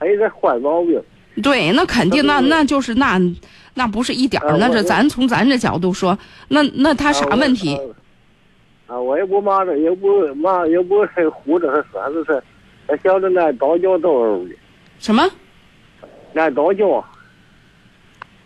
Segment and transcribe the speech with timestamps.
[0.00, 1.00] 还有点坏毛病。
[1.40, 3.20] 对，那肯定，那那就是那
[3.74, 7.78] 那不是一点儿，那这咱从咱这角度说，那那他啥问题？
[8.86, 9.16] 啊我？
[9.16, 11.10] 也不骂着，也不骂，也不是
[11.46, 12.42] 唬着他说，就是
[12.88, 14.54] 他小子爱叨教斗殴的，
[14.98, 15.22] 什么
[16.34, 17.04] 爱叨教。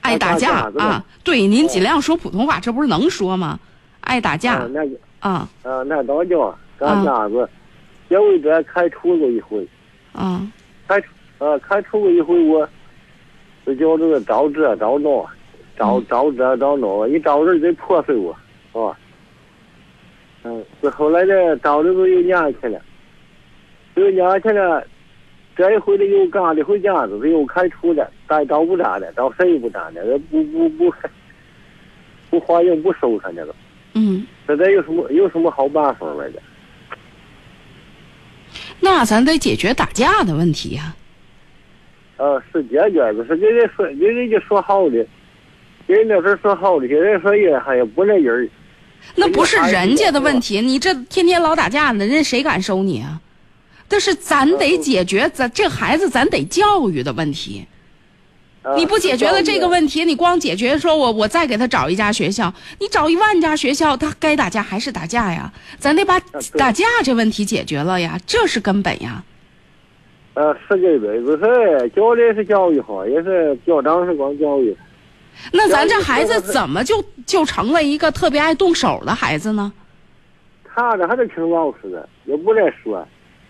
[0.03, 1.03] 爱打架啊？
[1.23, 3.59] 对，您尽量说普通话，这不是能说吗？
[4.03, 4.81] 爱打架啊，那
[5.21, 7.49] 啊啊，那叨教干架子，
[8.11, 9.67] 因为这开除过一回，
[10.13, 10.47] 啊
[10.87, 11.07] 开除
[11.39, 12.69] 呃开除过一回我，
[13.67, 15.27] 就叫这个找这找那，
[15.77, 16.07] 找嗯。
[16.09, 18.37] 找这找那，一找人得破碎我，
[18.73, 18.99] 是吧？
[20.45, 22.81] 嗯，这后来呢，找的都有年去了，
[23.95, 24.87] 有年去了，
[25.57, 30.93] 这一回呢又干的回家子，又开除了，再找不着的，找谁也不沾的，不不不
[32.31, 33.55] 不欢迎不收他那个，
[33.95, 36.39] 嗯，这咱有什么有什么好办法来着？
[38.81, 40.95] 那咱得解决打架的问题呀、
[42.17, 45.07] 呃，是解决的，是人家说给人家说好的，
[45.87, 48.49] 给人那时候说好的，给人说也还也不那人儿。
[49.17, 53.21] 那不是人家的问题，你这天天老打架呢，人谁敢收你啊？
[53.87, 57.67] 但是咱得解决咱这孩子，咱得教育的问题。
[58.63, 65.53] 呃你不解决了这个问题，你光解决说我我再给他找一家学校，你找一万家学校，他该打架还是打架呀？
[65.79, 66.19] 咱得把
[66.57, 69.23] 打架这问题解决了呀，这是根本呀。
[70.35, 74.77] 呃，是这辈子是教的是教育好，也是校长是光教育。
[75.53, 79.73] 那咱这孩子怎么就就成了一个特别爱动手的孩子呢？
[80.65, 83.07] 他这还是挺老实的，也不爱说，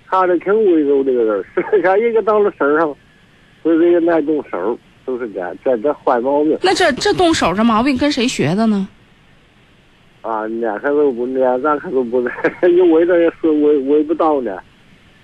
[0.06, 2.94] 他这挺温柔这个人，是 啥一个到了身上，
[3.64, 8.86] 就是一个爱动手，都是这，这这坏毛病那这这动手这毛病跟谁学的呢？
[10.20, 10.46] 啊！
[10.46, 12.30] 那可都不那，咱可都不那，
[12.68, 14.58] 有我这也是我我也不到呢，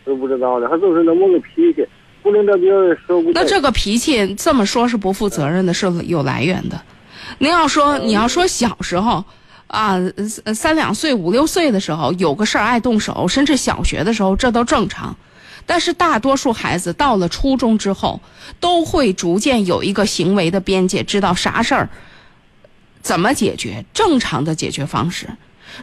[0.04, 1.86] 都不知道的，他就是那么个脾气，
[2.22, 3.30] 不能让别人说不。
[3.32, 6.80] 那这个脾气这么说是不负责任的，是有来源的。
[7.38, 9.24] 您要说你要说小时候
[9.66, 9.94] 啊，
[10.44, 15.16] 呃三两岁、五六岁的时候有个事儿爱动手，甚至小学的时候这都正常。
[15.66, 18.20] 但是大多数孩子到了初中之后，
[18.58, 21.88] 都会逐渐有一个行为的边界，知道啥事儿
[23.02, 25.28] 怎么解决，正常的解决方式。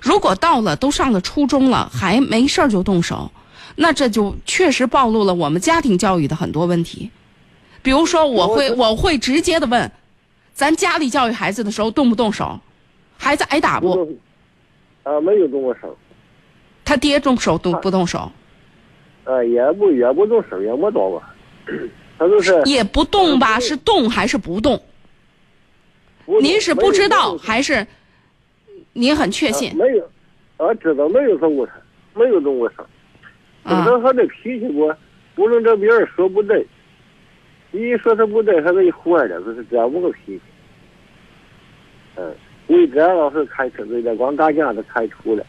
[0.02, 3.32] 如果到了都上了初中了，还没事儿就动手，
[3.80, 7.12] 那这就确实暴露了我们家庭教育的很多问题。
[7.84, 9.90] 比如说，我会我会直接的问，
[10.52, 12.60] 咱家里教育孩子的时候动不动手？
[13.18, 14.18] 孩子挨打不？
[15.04, 15.96] 啊，没有动过手，
[16.84, 18.32] 他爹动手动不动手？
[19.26, 21.24] 呃，也不也不动手，也没动过，
[22.18, 23.60] 他就是也不动吧？
[23.60, 24.82] 是动还是不动？
[26.26, 27.86] 不您是不知道还是
[28.94, 29.74] 您很确信？
[29.78, 30.04] 没有，
[30.58, 31.74] 啊，知道没有动过手，
[32.16, 32.86] 没有动过手。
[33.74, 34.96] 啊就是他这脾气我，
[35.36, 36.66] 不能跟别人说不对，
[37.72, 40.42] 你一说他不对，他给你坏了，就是这么个脾气。
[42.16, 42.34] 嗯，
[42.68, 45.46] 为这老是开除，为这光打架都开除了。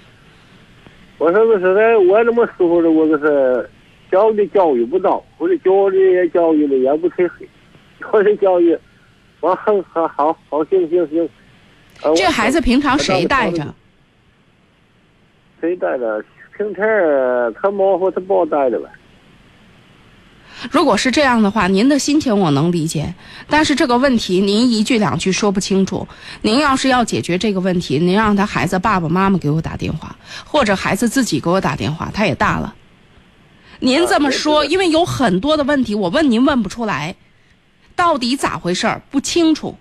[1.18, 3.70] 我说的是在我那么时候的，我就是
[4.10, 7.48] 教的教育不到，或者教的也教育的也不太黑，
[8.00, 8.76] 教的教育，
[9.40, 11.24] 我很好好好行行行。
[12.02, 13.74] 啊这孩子平常谁带着？
[15.60, 16.24] 谁带的？
[16.58, 18.90] 平天儿他妈和他爸带的呗。
[20.72, 23.14] 如果是这样的话，您的心情我能理解，
[23.48, 26.08] 但是这个问题您一句两句说不清楚。
[26.42, 32.74] 您要是要解决这个问题，您让他孩子爸爸妈妈给我打电话，或者孩子自己给我打电话，他也大了。
[33.78, 37.14] 您这么说，因为有很多的问题，我问您问不出来，
[37.94, 39.78] 到底咋回事儿不清楚。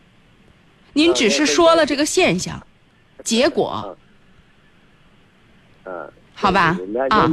[0.93, 2.61] 您只是说了这个现象，
[3.23, 3.97] 结果
[5.85, 6.77] 嗯，好吧
[7.09, 7.29] 啊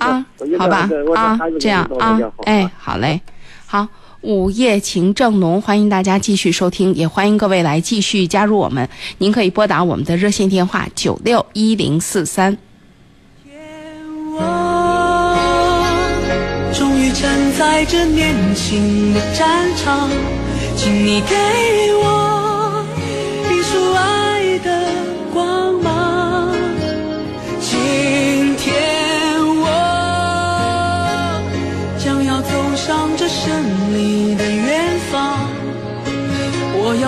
[0.00, 0.26] 啊，
[0.58, 3.20] 好吧啊，这样啊哎，好嘞，
[3.66, 3.86] 好。
[4.22, 8.86] 午夜情正浓，欢迎大家继续收听，也欢迎各位来继续加入我们。
[9.16, 12.58] 您可以拨打我们的热线电话九六一零四三。
[14.36, 15.34] 我
[16.74, 20.10] 终于站在这年轻的战场，
[20.76, 21.34] 请你给
[21.94, 22.39] 我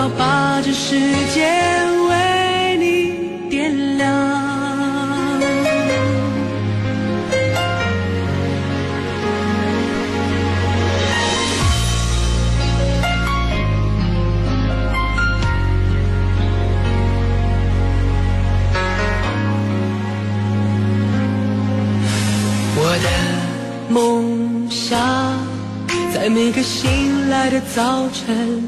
[0.03, 0.99] 要把这世
[1.33, 1.47] 界
[2.09, 4.11] 为你点亮。
[22.75, 23.07] 我的
[23.87, 24.99] 梦想
[26.13, 28.67] 在每个醒来的早晨，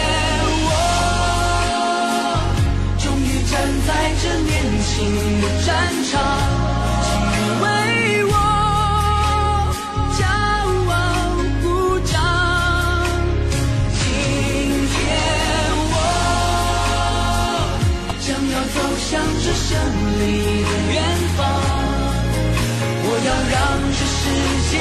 [3.91, 4.89] 在这年轻
[5.41, 5.69] 的战
[6.09, 6.11] 场，
[7.03, 7.65] 请你为
[8.23, 8.33] 我
[10.17, 10.19] 骄
[10.89, 10.93] 傲
[11.61, 11.65] 鼓
[12.05, 12.13] 掌。
[13.99, 14.01] 今
[14.93, 14.95] 天
[15.91, 15.93] 我
[18.21, 19.09] 将要走向
[19.43, 19.69] 这胜
[20.19, 20.21] 利
[20.63, 20.95] 的远
[21.35, 21.39] 方，
[23.03, 23.53] 我要让
[23.91, 24.19] 这世
[24.71, 24.73] 界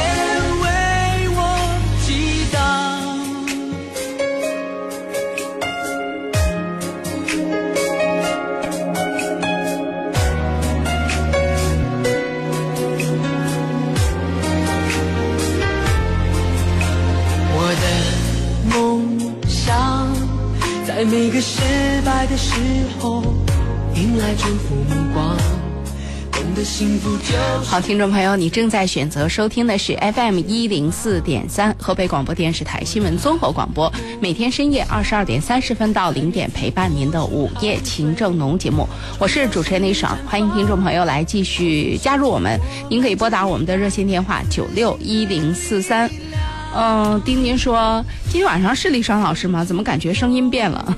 [21.11, 21.61] 每个失
[22.05, 22.55] 败的时
[23.01, 23.25] 候，
[23.97, 25.37] 迎来祝福目光。
[27.65, 38.87] 好，听众朋友，你正在选择收听的是 FM 一零四点三河北广播电视台新闻综合广播，每天深夜二十二点三十分到零点陪伴您的午夜情正浓节目，
[39.19, 42.59] 我是主持人李爽，欢迎听众朋友来继续加入我们，
[42.89, 46.09] 您可以拨打我们的热线电话九六一零四三。
[46.75, 49.65] 嗯，丁丁说今天晚上是李爽老师吗？
[49.65, 50.97] 怎么感觉声音变了？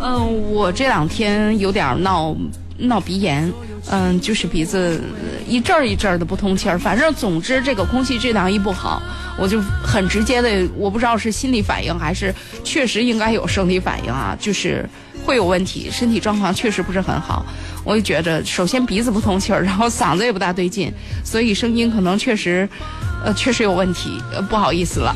[0.00, 2.34] 嗯， 我这两天有点闹
[2.78, 3.52] 闹鼻炎，
[3.90, 4.98] 嗯，就是鼻子
[5.46, 6.78] 一阵儿一阵儿的不通气儿。
[6.78, 9.02] 反正总之这个空气质量一不好，
[9.38, 12.34] 我就很直接的，我不知道是心理反应还是
[12.64, 14.88] 确实应该有生理反应啊，就是
[15.26, 17.44] 会有问题，身体状况确实不是很好。
[17.84, 20.90] 我就觉得，首先鼻子不通气儿，然后嗓子也不大对劲，
[21.22, 22.66] 所以声音可能确实。
[23.24, 25.14] 呃，确实有问题，呃，不好意思了。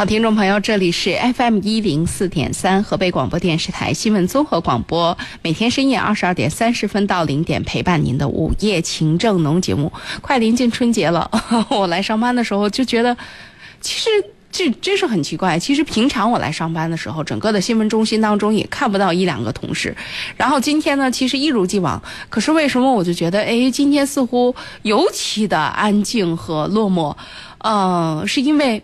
[0.00, 9.92] 好，听众朋友，这里是 FM 一零四点三河北广播电视台新闻综合广播，每天深夜二十二点三十分到零点陪伴您的午夜情正浓节目。
[10.22, 11.30] 快临近春节了，
[11.68, 13.14] 我来上班的时候就觉得，
[13.82, 14.08] 其实
[14.50, 15.58] 这真是很奇怪。
[15.58, 19.94] 其实平常我来上班的时候，整个的新闻中心当中也看不到一两个同事。
[20.34, 27.14] 然后今天呢，其实一如既往，可是为什么我就觉得，哎，今天似乎尤其的安静和落寞？
[27.58, 28.82] 呃，是因为。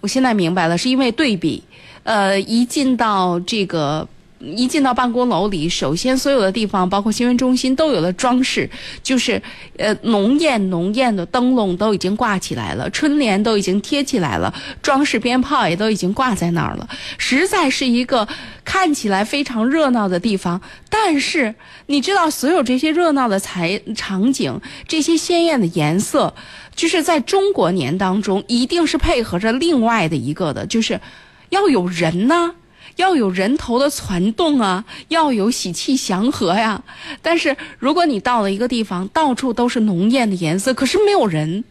[0.00, 1.62] 我现在明白了，是因为对比，
[2.04, 8.70] 呃，一进到这个，一进到办公楼里，首先所有的地方，包括新闻中心，都有了装饰，
[9.02, 9.42] 就是
[9.76, 16.88] 呃浓艳浓艳的灯笼都已经挂起来了，春联都已经贴起来了，装饰鞭炮也都已经挂在那儿了，
[17.18, 18.26] 实在是一个
[18.64, 20.60] 看起来非常热闹的地方。
[20.88, 21.52] 但是
[21.86, 26.32] 你知道，所有这些热闹的彩场景，这些鲜艳的颜色。
[26.78, 31.00] 就是在中国年当中，一定是配合着另外的一个的，就是
[31.48, 32.54] 要有人呢，
[32.94, 36.80] 要有人头的攒动啊，要有喜气祥和呀。
[37.20, 41.64] 但是如果你到了一个地方，到处都是浓艳的颜色，可是没有人，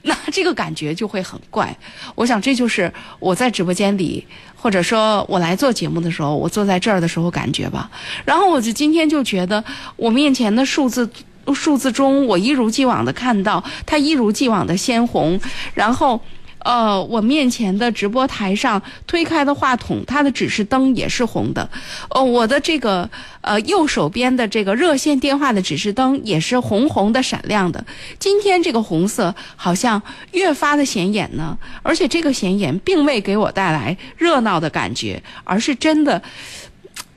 [0.00, 1.76] 那这个感觉就会很怪。
[2.14, 7.90] 我想这就是我在直播间里，或者说我来做节目的时候，我坐在这儿的时候感觉吧。
[8.24, 9.62] 然后我就今天就觉得
[9.96, 11.06] 我面前的数字。
[11.54, 15.40] 数字中，我一如既往的看到它一如既往的鲜红，
[15.74, 16.20] 然后，
[16.58, 21.68] 呃，我面前的直播台上推开的话筒，它的指示灯也是红的，
[22.10, 27.84] 哦，我的这个呃右手边的这个热线电话的指示灯也是红红的闪亮的。
[28.18, 36.22] 今天这个红色好像越发的显眼呢，而且这个显眼并未给我带来热闹的感觉，而是真的。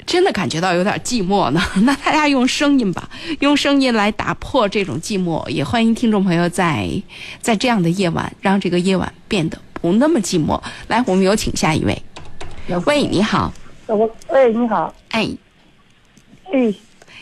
[0.06, 1.60] 真的感觉到有点寂寞呢。
[1.84, 3.10] 那大家用声音吧，
[3.40, 5.48] 用声音来打破这种寂寞。
[5.50, 6.88] 也欢迎听众朋友在
[7.42, 10.62] 在这样的夜晚，让这个夜晚变得不那么寂寞。
[10.88, 12.02] 来，我们有请下一位。
[12.86, 13.52] 喂，你好。
[13.88, 14.94] 我喂，你好。
[15.12, 15.28] 哎，
[16.52, 16.74] 哎，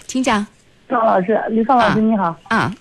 [0.05, 0.45] 请讲。
[0.87, 2.35] 张老师，李芳老师，你好。
[2.49, 2.73] 啊。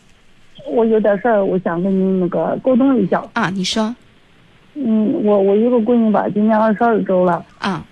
[0.68, 3.22] 我有点事儿，我想跟您那个沟通一下。
[3.32, 3.94] 啊，你说。
[4.74, 7.44] 嗯，我我一个闺女吧，今年二十二周了。
[7.58, 7.84] 啊。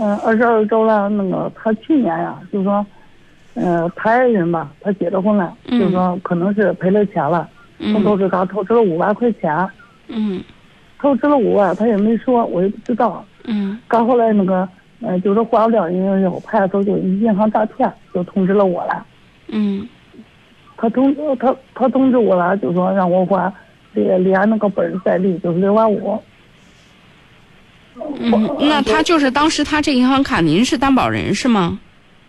[0.00, 2.86] 嗯，二十二周了，那个他去年呀，就说，
[3.54, 7.48] 嗯，他爱人吧，他结了婚了，就是说可能是赔了钱了，
[7.92, 9.68] 他投资他透支了五万块钱，
[10.06, 10.40] 嗯，
[11.00, 14.68] 透支了五万，他也没说，我也不知道，嗯，刚后来那个，
[15.00, 19.04] 嗯，就是还不了人以后，派出所就银行诈骗，就通知了我了，
[19.48, 19.84] 嗯，
[20.76, 23.52] 他通他他通知我了，就说让我还
[23.94, 26.22] 连连那个本儿再利，就是六万五。
[28.20, 31.78] 嗯，那他就是当时他这银行卡，您是担保人是吗？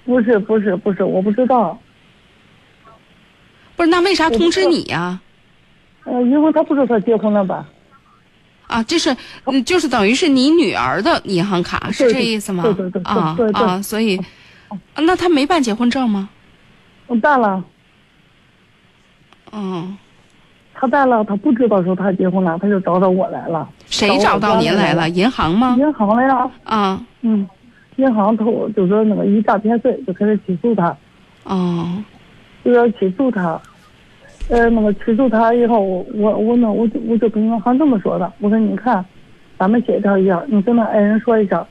[0.05, 1.79] 不是，不是，不是，我不知道。
[3.75, 5.19] 不是，那为啥通知你呀？
[6.05, 7.67] 呃，因为他不知道他结婚了吧？
[8.67, 12.63] 啊，这是，嗯，就是等于是你女儿的银行卡，是这意思吗？
[12.63, 14.19] 对对对，啊啊，所以，
[14.95, 16.29] 那他没办结婚证吗？
[17.07, 17.63] 我办了。
[19.51, 19.97] 嗯。
[20.79, 23.67] 他办了，他不知道说他结婚了，他就找到我来了。
[23.87, 25.09] 谁找到您来了？
[25.09, 25.75] 银行吗？
[25.77, 26.49] 银行来了。
[26.63, 27.45] 啊，嗯，
[27.97, 30.95] 银行他就说那个以诈骗罪就开始起诉他。
[31.43, 32.01] 哦，
[32.63, 33.59] 就要起诉他。
[34.49, 39.03] 呃，那个起诉他以后，我我我呢，我就我就跟银行这么说的，我说你看，
[39.57, 41.65] 咱们协调一下，你跟他爱人说一下，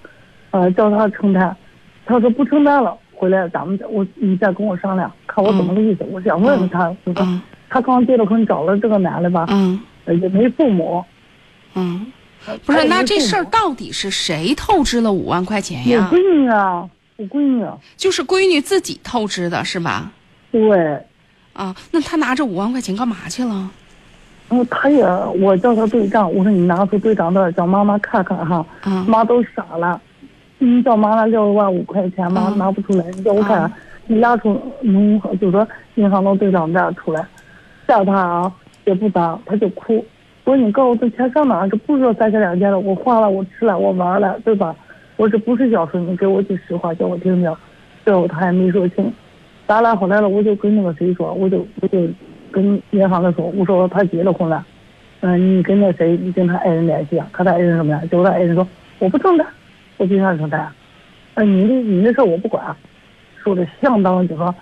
[0.51, 1.57] 呃，叫他承担。
[2.05, 6.07] 他说不承担了，回来咱们我你再跟我商量，看我怎么个意思。
[6.11, 7.27] 我想问问他，就说。
[7.71, 9.45] 他刚结了婚，找了这个男的吧？
[9.51, 11.05] 嗯，也没父母。
[11.75, 12.11] 嗯，
[12.65, 16.09] 不是，那这事儿到底是谁透支了五万块钱呀？
[16.11, 17.63] 我闺女啊，我闺女。
[17.95, 20.11] 就是闺女自己透支的是吧？
[20.51, 20.99] 对。
[21.53, 23.71] 啊，那他拿着五万块钱干嘛去了？
[24.49, 25.05] 嗯，他也，
[25.39, 28.65] 我叫他对账，我说你拿出对账单，叫妈妈看看哈。
[28.87, 29.05] 嗯。
[29.07, 30.01] 妈都傻了，
[30.59, 33.71] 你叫妈拿六万五块钱，妈拿不出来，你叫我看，
[34.07, 37.25] 你拿出嗯，就说银行的对账单出来。
[37.87, 38.53] 叫他啊，
[38.85, 40.05] 也不答，他就哭。
[40.45, 41.67] 我说你告诉我这钱上哪？
[41.69, 44.75] 这不是说三天两天了，我花了，我吃了，我玩了，对吧？
[45.17, 47.55] 我这不是小说，你给我句实话，叫我听听。
[48.05, 49.13] 最后他还没说清。
[49.67, 52.07] 咱俩后来了，我就跟那个谁说，我就我就
[52.51, 54.65] 跟银行的说，我说他结了婚了，
[55.21, 58.01] 嗯，你跟那谁，你跟他爱人联系啊，看他爱人什么样。
[58.09, 58.67] 结果他爱人说
[58.99, 59.47] 我不承担，
[59.99, 60.67] 我凭啥承担？
[61.35, 62.75] 呃，你的你的事我不管，
[63.45, 64.55] 说的相当就说，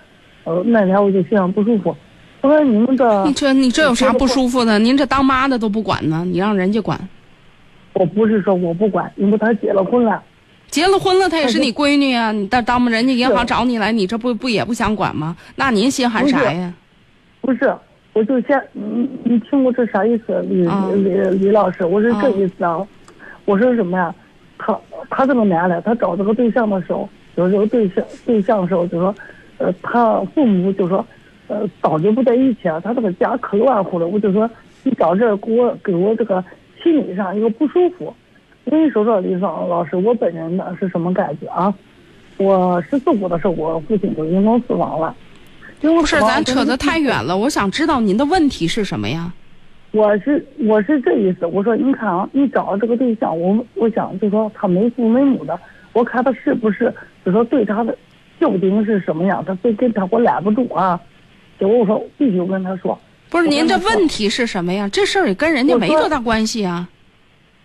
[0.43, 1.95] 呃，那天我就心上不舒服。
[2.41, 4.77] 我说你们这， 你这你这有啥不舒服的？
[4.77, 6.99] 您这当妈的都不管呢，你让人家管？
[7.93, 10.21] 我不是说我不管，因为他结了婚了，
[10.67, 12.31] 结了婚了，他也是你闺女啊。
[12.31, 15.35] 你当当人家银行找你来，你这不不也不想管吗？
[15.55, 16.71] 那您心寒啥呀？
[17.41, 17.73] 不是，
[18.13, 20.41] 我就先你你听我这啥意思？
[20.47, 20.63] 李
[21.03, 22.85] 李李老师，我是这意思啊。
[23.45, 24.13] 我说什么呀？
[24.57, 29.15] 他他这个男的，他找这个对象的时候，有这个对象对象的时候，就说，
[29.57, 31.05] 呃，他父母就说。
[31.49, 34.05] 呃，早就不在一起了，他这个家可乱乎了。
[34.05, 34.49] 我就说，
[34.83, 36.43] 你找这给我给我这个
[36.83, 38.13] 心理上一个不舒服。
[38.65, 41.73] 我跟你说说，李爽老师，我本人呢是什么感觉啊？
[42.35, 45.15] 我十四五的时候，我父亲就因公死亡了。
[45.79, 47.37] 不是，咱扯得太远了。
[47.37, 49.31] 我想知道您的问题是什么呀？
[49.91, 51.45] 我是我是这意思。
[51.45, 55.59] 我说，你看啊，你找这个对象，我我想就说他没父没母的，
[55.93, 56.93] 我看他是不是
[57.25, 57.97] 就说对他的
[58.39, 59.43] 究竟是什么样？
[59.45, 60.99] 他非跟他我拦不住啊。
[61.59, 64.87] 结果我说必须跟他说，不是您这问题是什么呀？
[64.89, 66.87] 这事儿也跟人家没多大关系啊。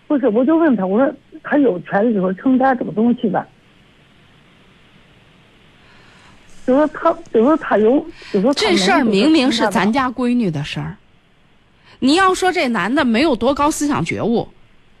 [0.07, 1.13] 不是，我就问他，我说
[1.43, 3.45] 他有权利就说承担这个东西吧，
[6.65, 10.95] 就说他就说他有就说这事儿明明是咱家闺女的事儿。
[12.03, 14.49] 你要说这男的没有多高思想觉悟，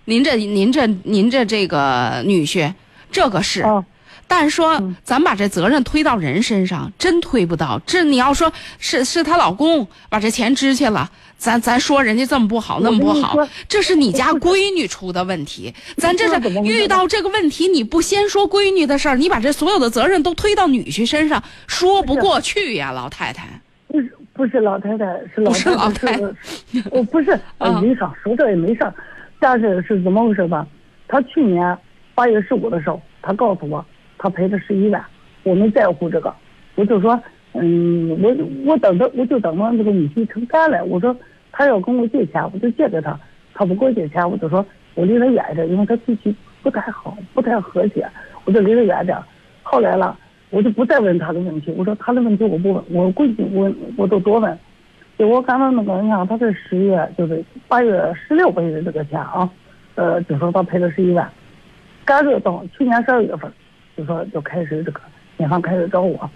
[0.05, 2.73] 您这您这您这这个女婿
[3.11, 3.61] 这个是。
[3.61, 3.83] 啊，
[4.25, 7.77] 但说嗯咱把这责任推到人身上，真推不到。
[7.85, 15.73] 这你要说是是她老公把这钱支去了，咱咱说人家这么不好那么不好这是你家闺女出的问题。
[15.97, 23.59] 咱这是遇到这个问题，你不先说闺女的事儿，你把这所有的责任都推到女婿身上，说不过去呀，老太太。
[24.33, 26.35] 不是老太太，是老不是老太是
[26.91, 28.93] 我不是 啊呃没事儿，说这也没事儿，
[29.39, 30.65] 但是是怎么回事吧？
[31.07, 31.77] 他去年
[32.15, 33.85] 八月十五的时候，他告诉我
[34.17, 35.03] 他赔了十一万，
[35.43, 36.33] 我没在乎这个，
[36.75, 37.19] 我就说，
[37.53, 38.35] 嗯，我
[38.65, 40.83] 我等着，我就等着这个女婿成干了。
[40.83, 41.15] 我说
[41.51, 43.19] 他要跟我借钱，我就借给他，
[43.53, 48.09] 他不给我借钱，我就说我离他远点，因为他脾气不太好，不太和谐，
[48.45, 49.15] 我就离他远点。
[49.61, 50.17] 后来了。
[50.53, 54.55] 我就不再问他的问题，我说他的问题我不问，我估计我我都多问。
[55.17, 59.49] 就我刚刚那个，你看他是十月，就是八月十六赔的这个钱啊，
[59.95, 61.27] 呃，就说他赔了十一万。
[62.05, 63.51] 干脆到去年十二月份，
[63.97, 65.01] 就说就开始这个
[65.37, 66.29] 银行开始找我。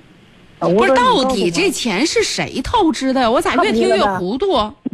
[0.57, 3.29] 不是，说到底这钱是谁透支的？
[3.29, 4.47] 我咋越听越糊涂？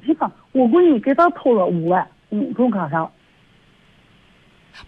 [0.06, 3.10] 你看，我闺女给他透了五万，嗯，中卡上。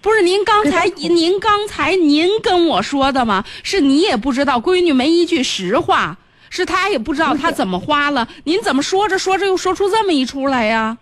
[0.02, 3.44] 不是您刚才您刚才您跟我说的吗？
[3.64, 6.18] 是你也不知道，闺女没一句实话，
[6.50, 8.28] 是她也不知道她怎么花了。
[8.44, 10.98] 您怎么说着说着又说出这么一出来呀？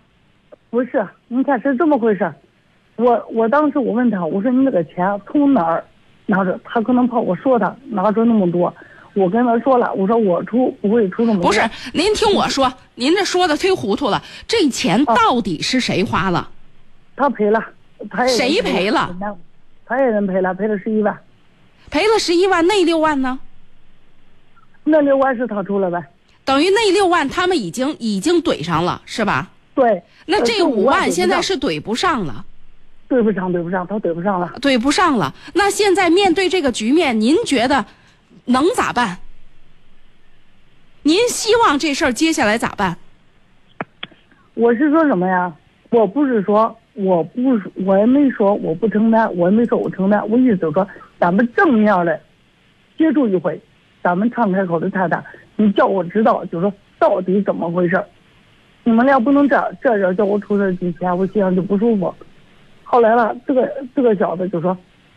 [0.70, 2.34] 不是，你看是这么回事儿
[2.96, 4.96] 我我当时我问他，我说你那个钱
[5.30, 5.84] 从哪儿
[6.26, 6.58] 拿着？
[6.64, 8.72] 他可能怕我说他拿着那么多，
[9.14, 11.48] 我跟他说了，我说我出不会出那么多。
[11.48, 11.60] 不是，
[11.92, 14.22] 您听我说，您这说的忒糊涂了。
[14.46, 16.48] 这钱到底是谁花了？
[17.16, 17.64] 他赔了，
[18.28, 19.16] 谁赔了？
[19.86, 21.18] 他也人赔了，赔了十一万。
[21.90, 23.38] 赔了十一万，那六万呢？
[24.84, 26.02] 那六万是他出了呗？
[26.44, 29.50] 等于那六万他们已经已经怼上了，是吧？
[29.74, 30.02] 对。
[30.26, 32.44] 那这呃五万现在是是怼不上了，
[33.08, 34.52] 对不上，对不上，他怼不上了。
[34.60, 35.34] 怼不上了。
[35.54, 37.84] 那现在面对这个局面，您觉得
[38.46, 39.18] 能咋办？
[41.02, 42.96] 您希望这事儿接下来咋办？
[44.54, 45.54] 我是说什么呀？
[45.90, 50.22] 我不是说，我不是，我也没说我不承担，我也没说我承担。
[50.30, 50.86] 我意思就是说，
[51.18, 52.18] 咱们正面的
[52.96, 53.60] 接触一回，
[54.02, 55.22] 咱们敞开口的谈谈。
[55.56, 58.02] 你叫我知道，就说到底怎么回事。
[58.84, 62.14] 你们俩不能这样，这样叫我出事之前，我心上就不舒服。
[62.82, 64.76] 后来了，这个这个小子就说，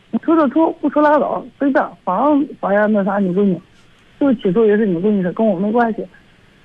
[0.09, 3.59] 你出就出，不出拉倒，随便，反正反正那啥，你闺女，
[4.19, 6.03] 就起诉也是你闺女事，跟我没关系。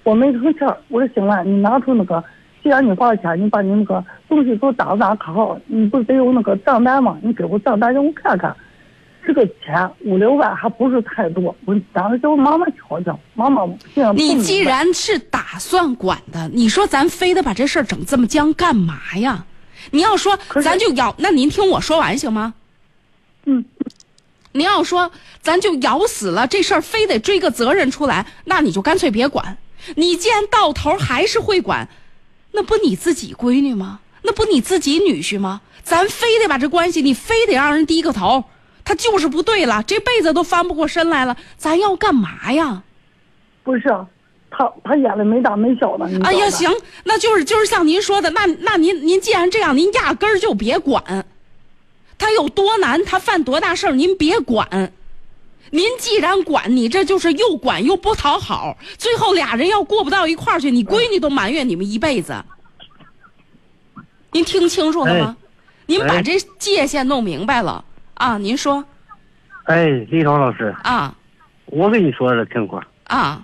[0.05, 2.22] 我没吭气儿，我说行了，你拿出那个，
[2.62, 7.18] 既然你花了钱，你把你那个东西给我打打卡号，你不是得有那个账单吗？
[7.22, 8.55] 你给我账单让我看看。
[9.25, 13.64] 这个钱五六万还不是太多，我当时叫我妈妈瞧瞧，妈妈
[14.14, 19.44] 你既然是打算管的，你说咱非得把这事儿整这么僵干嘛呀？
[19.92, 22.55] 你要说咱就咬，那您听我说完行吗？
[23.46, 23.64] 嗯，
[24.53, 29.57] 您要说咱就咬死了这事儿，非得追个责任出来，那你就干脆别管。
[29.94, 31.88] 你既然到头还是会管，
[32.53, 34.01] 那不你自己闺女吗？
[34.23, 35.61] 那不你自己女婿吗？
[35.83, 38.45] 咱非得把这关系，你非得让人低个头，
[38.85, 42.85] 他就是不对了，这辈子都翻不过身来了，咱要干嘛呀？
[43.65, 43.83] 不是，
[44.51, 46.09] 他他眼里没大没小的。
[46.23, 46.71] 哎呀，行，
[47.05, 51.27] 那就是就是像您说的，那那您您既然这样，您压根儿就别管，
[52.17, 54.93] 他有多难，他犯多大事儿，您别管。
[55.75, 62.45] 您既然管，你这就是又管又不讨好，最后俩人要过不到一块儿去，你闺女都埋怨你们一辈子。
[64.33, 65.37] 您听清楚了吗？
[65.87, 67.83] 您把哎这界限弄明白了
[68.15, 68.37] 啊？
[68.37, 68.85] 您说
[69.65, 71.15] 哎，李涛老师，啊
[71.65, 73.43] 我跟你说这情况，啊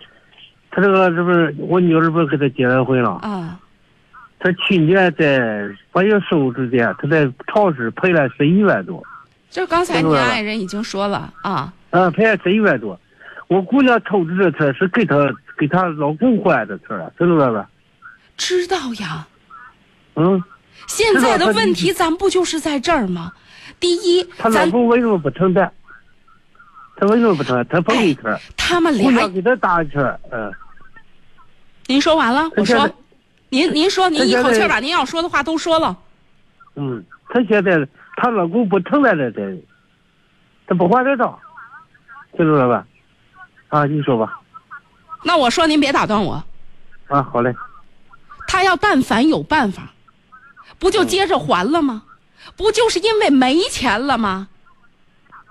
[0.70, 3.10] 他这个这不是我女儿不是跟他结了婚了？
[3.22, 3.58] 啊！
[4.38, 9.02] 他去年在八月十五之间，他在超市赔了十一万多，
[9.50, 12.98] 就刚才您听出来了爱人已经说了啊，啊，赔了十一万多。
[13.46, 15.16] 我姑娘透支的车是给她
[15.56, 17.68] 给她老公换的车了，知道吧？
[18.36, 19.26] 知道呀。
[20.16, 20.42] 嗯，
[20.86, 23.32] 现在的问题，咱不就是在这儿吗？
[23.80, 25.72] 第一，她老公为什么不承担？
[26.96, 27.64] 他为什么不承担？
[27.68, 30.52] 他赔一车，他们俩，姑娘给他打一车，嗯，
[31.86, 32.90] 您说完了，我说
[33.50, 35.96] 您您说，您一口气把您要说的话都说了。
[36.74, 39.62] 嗯，她现在她老公不承担这责任，
[40.66, 41.38] 她不还这账，
[42.44, 42.86] 知道了吧？
[43.68, 44.40] 啊，你说吧。
[45.24, 46.42] 那我说您别打断我，
[47.08, 47.54] 啊，好嘞。
[48.46, 49.92] 他要但凡有办法，
[50.78, 52.02] 不就接着还了吗？
[52.56, 54.48] 不就是因为没钱了吗？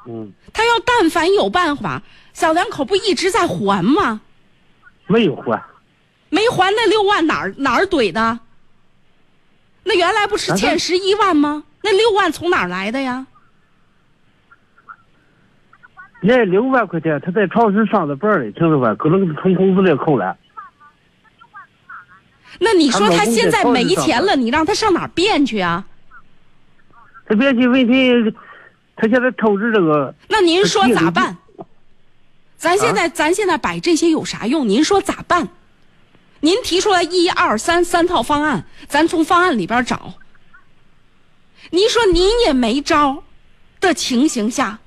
[0.05, 2.01] 嗯，他要但凡有办法，
[2.33, 4.21] 小两口不一直在还吗？
[5.07, 5.61] 没有还。
[6.29, 8.39] 没还那六万哪儿哪儿怼的？
[9.83, 11.63] 那原来不是欠十一万吗？
[11.81, 13.27] 那六万从哪儿来的呀？
[16.21, 20.35] 那六万块钱他在超市上的班儿的，听着吧，可能从工资里扣了。
[22.59, 25.85] 那你说他现在没钱了，你让他上哪儿变去啊？
[27.27, 28.33] 他变去问题，
[28.95, 31.37] 他现在透支这个，那您说咋办？
[32.55, 34.67] 咱现啊在、咱现在摆这些有啥用？
[34.67, 35.49] 您说咋办？
[36.39, 40.15] 您提出来一二三三套方案，咱从方案里边找。
[41.69, 43.23] 您说您也没招
[43.79, 44.79] 的情形下，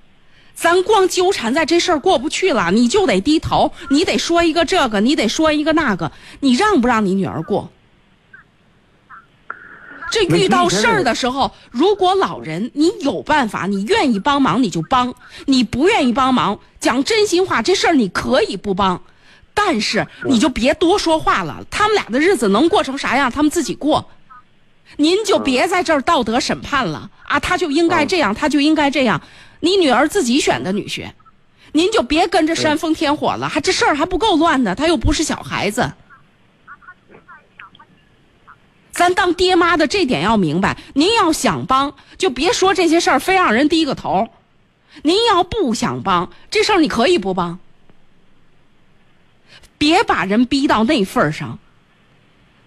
[0.60, 7.70] 咱光纠缠在这事儿过不去了，你就得低头，你得说一个这个，你得说一个那个，你让不让你女儿过？
[10.12, 15.14] 这遇到事儿的时候，如果老人你有办法，你愿意帮忙你就帮，
[15.46, 19.02] 你不愿意帮忙，讲真心话，这事儿你可以不帮，
[19.54, 21.64] 但是你就别多说话了。
[21.70, 24.10] 他们俩的日子能过成啥样，他们自己过。
[24.98, 27.40] 您就别在这儿道德审判了啊！
[27.40, 29.22] 他就应该这样，他就应该这样。
[29.60, 31.10] 你女儿自己选的女婿，
[31.72, 35.92] 您就别跟着煽风添火了，还这事儿还不够乱呢，他又不是小孩子。
[38.92, 44.28] 咱当爹妈的这点要明白，您要想帮，就别说这些事儿，非让人低个头。
[45.02, 47.60] 您要不想帮，这事儿你可以不帮，
[49.78, 51.58] 别把人逼到那份儿上。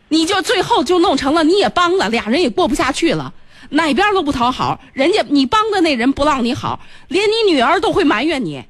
[0.07, 3.33] 你就最后就弄成了你也帮了，俩人也过不下去了，
[3.73, 8.63] 哪边都不讨好，人家你帮的那人不让你好，连你女儿都会埋怨你。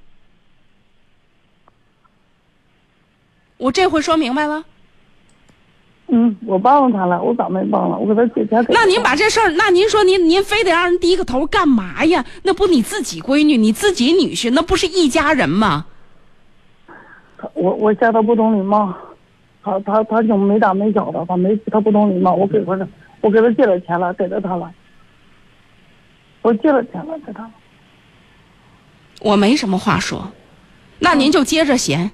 [3.57, 4.65] 我这回说明白了。
[6.07, 7.97] 嗯，我帮了他了，我咋没帮了？
[7.97, 8.73] 我给他借钱给。
[8.73, 12.25] 那您把这事儿，那您说您您非得让人低个头干嘛呀？
[12.43, 15.85] 那不你自己闺女，你自己女婿，那不是一家人吗？
[17.53, 18.93] 我我嫌他不懂礼貌，
[19.63, 22.77] 他他他就没大没小的，他没他不懂礼貌，我给他
[23.21, 24.71] 我给他借了钱了，给了他了，
[26.43, 27.49] 我借了钱了给他。
[29.21, 30.31] 我没什么话说，
[30.99, 32.11] 那您就接着闲。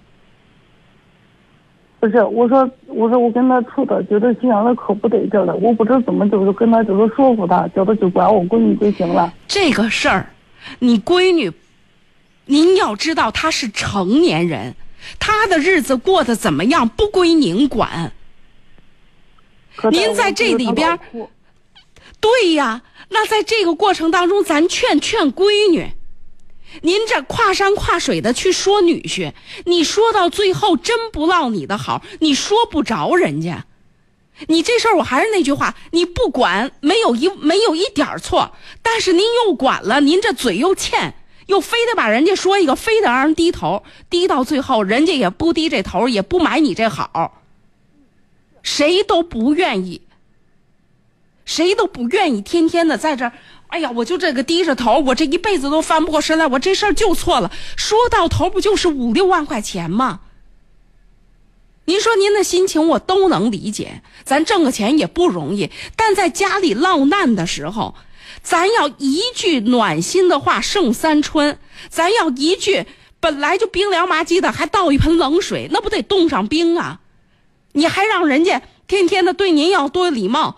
[2.00, 9.34] 不是，我说我说我跟他处的，觉得心眼子可不得劲了，我不知道怎么就是跟他就是说服他，叫他就管我闺女就行了。
[9.48, 10.32] 这个事儿，
[10.80, 11.52] 你闺女，
[12.46, 14.76] 您要知道她是成年人，
[15.20, 18.14] 她的日子过得怎么样不归您管。
[19.92, 20.98] 您在这里边
[22.20, 25.92] 对呀，那在这个过程当中，咱劝劝闺女。
[26.82, 29.34] 您这跨山跨水的去说女婿，
[29.66, 33.66] 你说到最后真不落你的好，你说不着人家。
[34.48, 38.52] 你这事儿我还是那句话，你不管没有一没有一点儿错，
[38.82, 41.16] 但是您又管了，您这嘴又欠，
[41.48, 47.42] 又非得把人家说一个，非得让人低头，低到最后人家也不低这头，也不买你这好，
[48.62, 50.02] 谁都不愿意。
[51.50, 53.34] 谁都不愿意天天的在这儿，
[53.70, 57.52] 哎呀，我就这个低着头，我这一辈子都翻不过身来，我这事儿就错了。
[57.76, 60.20] 说到头不就是五六万块钱吗？
[61.86, 67.96] 您说您的心情我都能理解，咱挣个钱也不容易，但在家里落难的时候，
[68.44, 71.58] 咱要一句暖心的话胜三春，
[71.90, 72.86] 咱要一句
[73.20, 77.00] 本来就冰凉麻鸡的，还倒一盆冷水，那不得冻上冰啊？
[77.72, 80.58] 你还让人家天天的对您要多礼貌。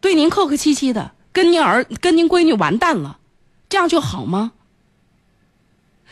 [0.00, 3.18] 对您客客气气的，跟您儿跟您闺女完蛋了，
[3.68, 4.52] 这样就好吗？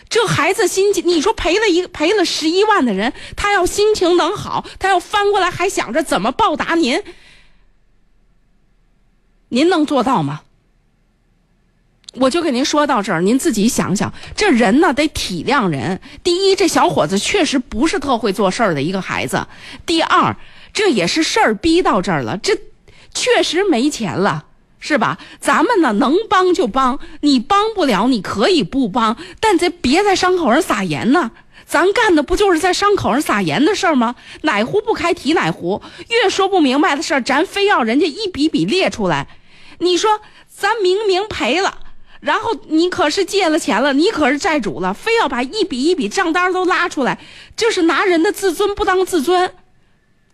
[0.09, 7.03] 这孩子心情，你说赔了一个赔了十一万的人，他要心情能好，他要翻过来还想着怎么报答您，
[9.49, 10.43] 您能做到吗？
[12.15, 16.01] 我就给您说到这儿，您自己想想，这人呢得体谅人。
[16.23, 19.49] 第一，这小伙子确实不是特会做事儿的一个孩子；
[19.85, 20.37] 第二，
[20.73, 22.59] 这也是事儿逼到这儿了，这。
[23.17, 24.45] 确实没钱了，
[24.79, 25.17] 是吧？
[25.41, 31.31] 咱们呢能帮就帮，你帮不了你可以不帮，但咱别在伤口上撒盐呢。
[31.65, 34.15] 咱干的不就是在伤口上撒盐的事儿吗？
[34.43, 39.27] 哪壶不开提哪壶，越说不明白的事儿，咱非要人家一笔笔列出来。
[39.79, 41.79] 你说咱明明赔了，
[42.21, 47.19] 然后你可是借了钱了，你可是债主了，非要把一笔一笔账单都拉出来，
[47.57, 49.53] 这是拿人的自尊不当自尊。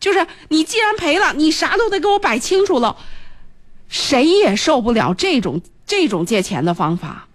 [0.03, 2.97] 就是你既然赔了，你啥都得给我摆清楚了，
[3.89, 7.29] 谁也受不了这种这种借钱的方法，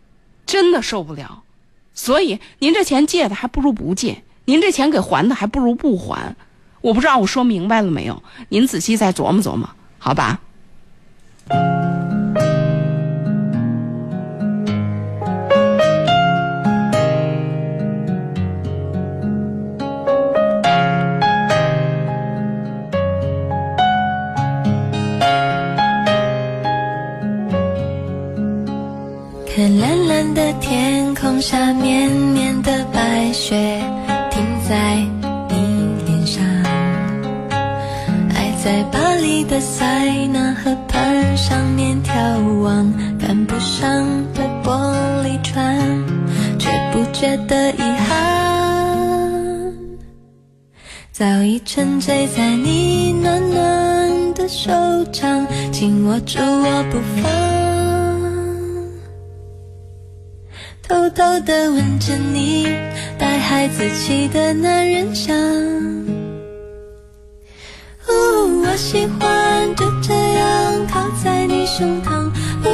[0.46, 1.44] 真的受不了。
[1.94, 6.36] 所以您这钱借的还不如不借，您这钱给还的还不如不还。
[6.82, 8.22] 我不知道我说明白了没有？
[8.50, 10.42] 您仔细再琢磨琢磨，好吧？
[30.18, 33.56] 蓝的天空下绵绵的白雪
[34.32, 34.96] 停在
[35.48, 36.44] 你脸上
[38.34, 43.88] 爱在巴黎的塞纳河畔上面眺望赶不上
[44.34, 44.92] 的玻
[45.24, 46.04] 璃船
[46.58, 49.72] 却不觉得遗憾。
[51.12, 54.72] 早已沉醉在你暖暖的手
[55.12, 57.77] 掌紧握住我不放。
[60.88, 62.66] 偷偷地吻着你
[63.20, 65.36] 带孩子气的男人香。
[68.08, 72.32] 呜，我喜欢就这样靠在你胸膛。
[72.64, 72.70] 呜，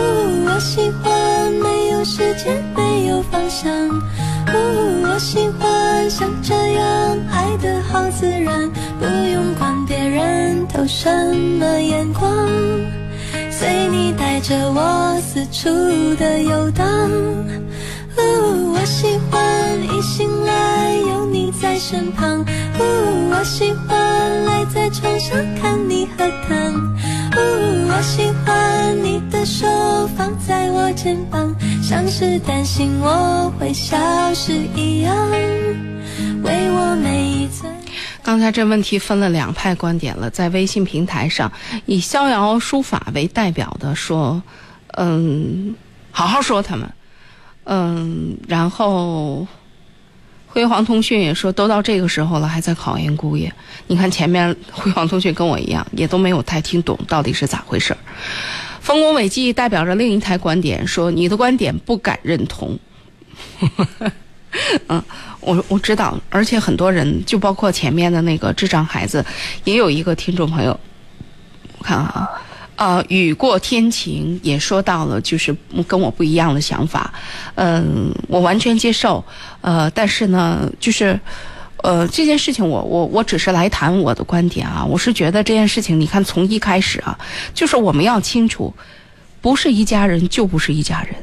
[0.46, 3.72] 我喜欢没有时间，没有方向。
[3.90, 11.10] 呜，我喜欢像这样爱的好自然，不用管别人投什
[11.58, 12.30] 么眼光，
[13.50, 15.72] 随你带着我四处
[16.20, 17.10] 的游荡。
[18.74, 22.40] 我喜欢一醒来有你在身旁。
[22.80, 26.74] 呜，我喜欢赖在床上看你喝汤。
[27.36, 29.66] 呜，我喜欢你的手
[30.16, 33.98] 放在我肩膀，像是担心我会消
[34.34, 35.16] 失一样，
[36.44, 37.72] 为我每一寸。
[38.22, 41.52] 刚才这问题分了两派观点了，在微信平台上，
[41.86, 44.42] 以逍遥书法为代表的说，
[44.98, 45.76] 嗯，
[46.12, 46.90] 好好说他们，
[47.66, 49.48] 嗯，然后
[50.48, 53.52] 辉煌通讯也说，都到这个时候了，还在考验姑爷。
[53.88, 57.98] 你看前面辉煌通讯跟我一样，也都没有太听懂到底是咋回事儿。
[58.80, 62.78] 丰功伟绩代表着另一台观点，说你的观点不敢认同。
[64.88, 65.02] 嗯，
[65.40, 69.26] 我我知道，而且很多人，就包括前面的那个智障孩子，
[69.64, 70.80] 也有一个听众朋友，
[71.80, 72.30] 我看啊，
[72.76, 75.56] 呃，雨过天晴也说到了，就是
[75.88, 77.14] 跟我不一样的想法，
[77.56, 79.24] 嗯，我完全接受，
[79.62, 81.20] 呃，但是呢，就是。
[81.84, 87.20] 呃，这件事情我我我只是来谈我的观点啊，我是觉得这件事情，你看从一开始啊，
[87.54, 88.74] 就是我们要清楚，
[89.42, 91.14] 不是一家人就不是一家人，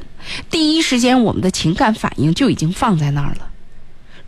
[0.51, 3.50] 第一时间我们的情感反应就已经放在那儿了。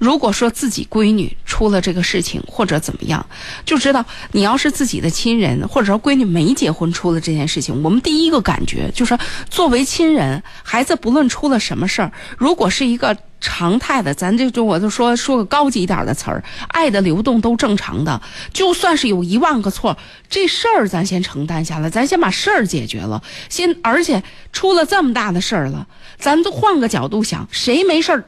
[0.04, 3.26] 如果说自己闺女出了这个事情或者怎么样，
[3.64, 9.18] 就知道你要是自己的亲人，或者说闺女没结婚出了这件事情，我们第一个感觉就是
[9.50, 19.98] 作为亲人，孩子不论出了什么事儿，如果是一个常态的，咱这就我就说说个高级一点的词儿，爱的流动都正常的，就算是有一万个错，
[20.30, 25.88] 这事儿咱先承担下来，咱先把事儿解决了，先而且出了这么大的事儿了，
[26.18, 28.26] 咱都换个角度想，谁没事儿？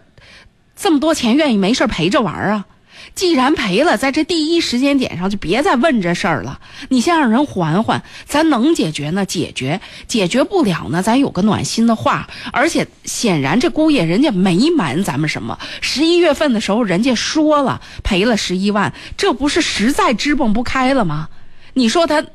[0.75, 2.65] 这么多钱愿意没事陪着玩啊？
[3.13, 6.59] 既然赔了，在这第一时间点上就别再问这事儿了。
[6.89, 12.27] 你先让人缓缓，咱能解决呢解决，解决不了呢，咱有个暖心的话。
[12.51, 21.29] 而且显然这姑爷人家没瞒咱们什么，十一月份的时候人家说了赔了十一万，这不是实在支棱不开了吗？
[21.73, 22.25] 你说他，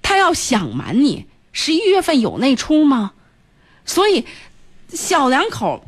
[0.00, 3.12] 他要想瞒你，十一月份有那出吗？
[3.84, 4.24] 所以
[4.88, 5.84] 小两口。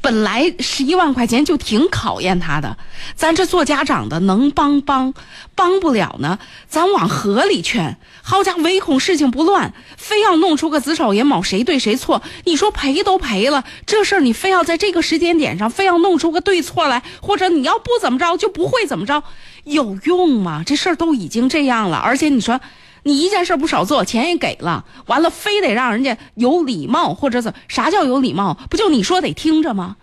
[0.00, 2.76] 本来十一万块钱就挺考验他的，
[3.16, 5.12] 咱这做家长的能帮帮，
[5.54, 7.98] 帮不了呢，咱往河里劝。
[8.22, 12.22] 好家伙，唯恐事情不乱，非要弄出个子丑寅卯谁对谁错。
[12.44, 19.22] 你说赔都赔了，这事儿你非要在这个时间点上，非要弄出个对错来，或者你要不怎么着就不会怎么着，
[19.64, 20.62] 有用吗？
[20.64, 22.60] 这事儿都已经这样了，而且你说。
[23.08, 27.54] 你一件事不少做，钱也给了，完了非得让人家有礼貌，或者怎？
[27.66, 28.52] 啥叫有礼貌？
[28.68, 29.96] 不就你说得听着吗？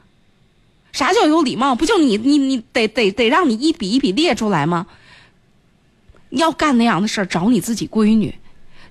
[0.91, 1.75] 啥叫有礼貌？
[1.75, 4.87] 不就你你你得得得让你一笔一笔列出来吗？
[6.31, 8.33] 要干那样的事儿，找你自己闺女。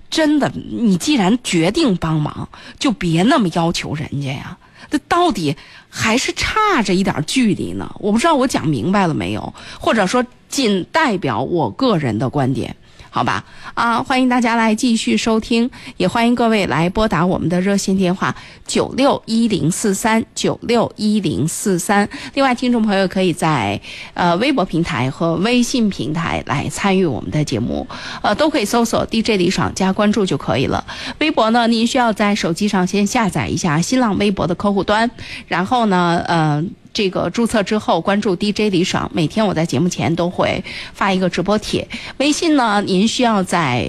[0.09, 2.47] 真的，你既然决定帮忙，
[2.79, 4.57] 就别那么要求人家呀。
[4.89, 5.57] 这到底
[5.89, 7.93] 还是差着一点距离呢。
[7.99, 12.77] 我不知道我讲明白了没有，或者说仅代表我个人的观点。
[13.15, 18.35] 好吧，啊，欢迎大家来继续收听，也欢迎各位来拨打我们的热线电话
[18.67, 22.09] 九六一零四三九六一零四三。
[22.33, 23.79] 另外，听众朋友可以在
[24.15, 27.87] 呃微博平台和微信平台来参与我们的节目，
[28.21, 30.85] 呃，都可以搜索 DJ 李爽加关注就可以了。
[31.19, 35.09] 微博呢，您需要在手机上先下载一下新浪微博的客户端，
[35.47, 36.61] 然后呢，呃。
[36.95, 41.85] 这个注册之后关注 DJ 李爽，每天我在节目前都会发一个直播帖。
[42.19, 43.85] 微信呢，您需要在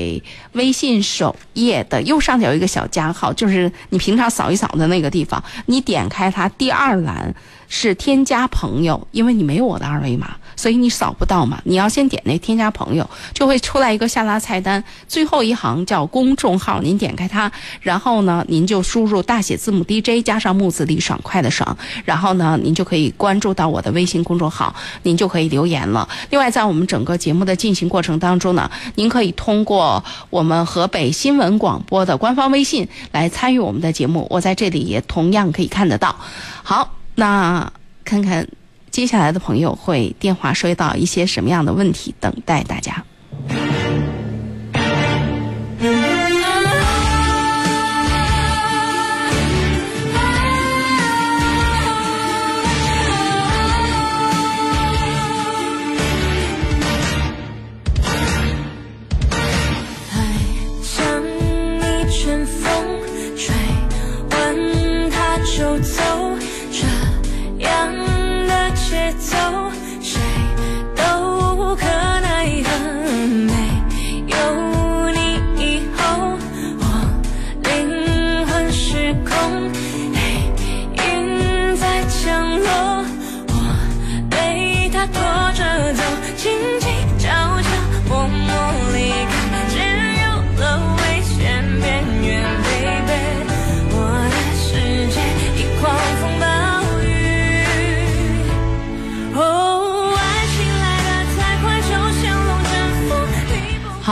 [0.55, 7.33] 微信首页的右上角有一个小加号，就是你平常扫一扫的那个地方，你点开它第二栏
[7.69, 11.61] 是添加朋友，因为你没有我的二维码，所以你扫不到嘛。
[11.65, 17.51] 你要先点那添加朋友，就会出来一个下拉菜单，最后一行叫公众号，您点开它，
[17.81, 26.09] 然后呢，您就输入大写字母 DJ 加上木字李爽快的爽，然后呢，您就可以关注到我的微信公众号，您就可以留言了。
[26.31, 36.15] 另外，在我们整个节目的进行过程当中呢，您可以通过我们河北新闻广播的官方微信来参与我们的节目，我在这里也同样可以看得到。
[36.63, 36.93] 好。
[37.17, 37.71] 那
[38.05, 38.47] 看看
[38.91, 43.05] 接下来的朋友会电话收到一些什么样的问题，等待大家。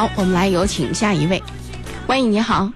[0.05, 1.43] 好，我们来有请下一位。
[2.09, 2.71] 喂，你好，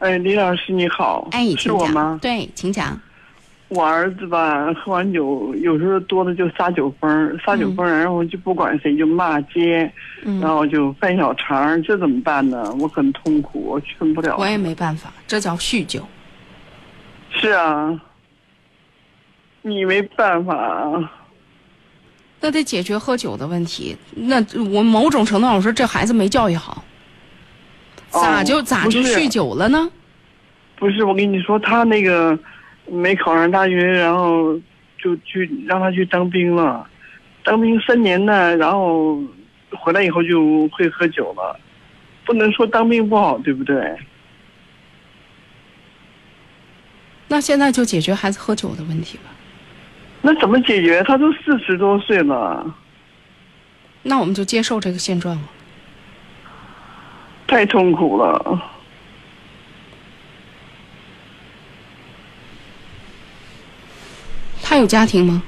[0.00, 1.70] 哎，李老师你好，哎，是。
[1.70, 2.18] 我吗？
[2.20, 3.00] 对，请讲。
[3.68, 9.88] 我儿子吧，喝完酒有时候多的就撒酒疯，撒酒疯儿，然后就不管谁就骂街，
[10.24, 12.74] 嗯然后就犯小肠，这怎么办呢？
[12.80, 14.36] 我很痛苦，我劝不了。
[14.36, 16.04] 我也没办法，这叫酗酒。
[17.30, 18.00] 是啊，
[19.62, 21.12] 你没办法啊。
[22.40, 23.96] 那得解决喝酒的问题。
[24.14, 26.84] 那我某种程度上我说，这孩子没教育好，
[28.10, 29.90] 咋哦就咋就酗酒了呢？
[30.76, 32.38] 不是，我跟你说，他那个
[32.86, 34.56] 没考上大学，然后
[35.02, 36.88] 就去让他去当兵了，
[37.42, 39.20] 当兵三年呢，然后
[39.76, 41.58] 回来以后就会喝酒了，
[42.24, 43.96] 不能说当兵不好，对不对？
[47.26, 49.24] 那现在就解决孩子喝酒的问题吧。
[50.28, 51.02] 那怎么解决？
[51.04, 52.74] 他都四十多岁了，
[54.02, 55.42] 那我们就接受这个现状了。
[57.46, 58.62] 太痛苦了。
[64.62, 65.42] 他有家庭吗？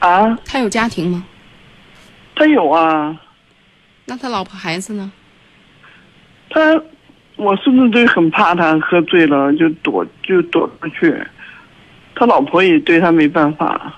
[0.00, 1.24] 啊，他有家庭吗？
[2.34, 3.18] 他有啊，
[4.04, 5.10] 那他老婆孩子呢？
[6.50, 6.60] 他
[7.36, 11.26] 我孙子都很怕他喝醉了就躲就躲出去，
[12.18, 13.94] 他老婆也对他没办法。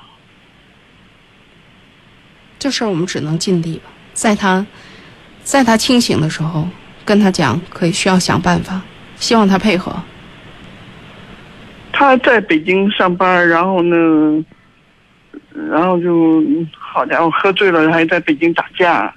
[2.59, 4.67] 这事儿我们只能尽力吧，在他，
[5.43, 6.69] 在他清醒的时候
[7.07, 8.83] 跟他讲，可以需要想办法，
[9.17, 9.97] 希望他配合。
[11.91, 14.45] 他在北京上班，然后呢，
[15.71, 16.45] 然后就
[16.79, 19.15] 好家伙，喝醉了还在北京打架。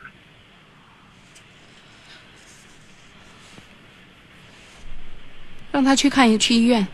[5.74, 6.88] 让他去看去医院。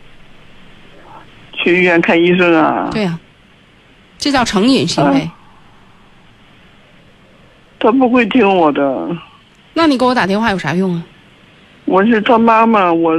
[1.63, 2.89] 去医院看医生啊。
[2.91, 3.19] 对呀、
[4.17, 5.19] 这叫成瘾行为。
[5.19, 5.36] 啊
[7.82, 9.08] 他不会听我的，
[9.74, 11.02] 那你给我打电话有啥用啊？
[11.86, 13.17] 我是他妈妈，我，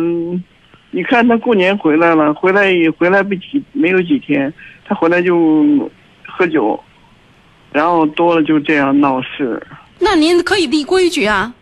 [0.91, 4.53] 你看他过年回来了，回来也回来不几没有几天，
[4.85, 5.91] 他回来就
[6.27, 6.79] 喝酒，
[7.73, 9.67] 然后多了就这样闹事。
[9.99, 11.55] 那您可以立规矩啊，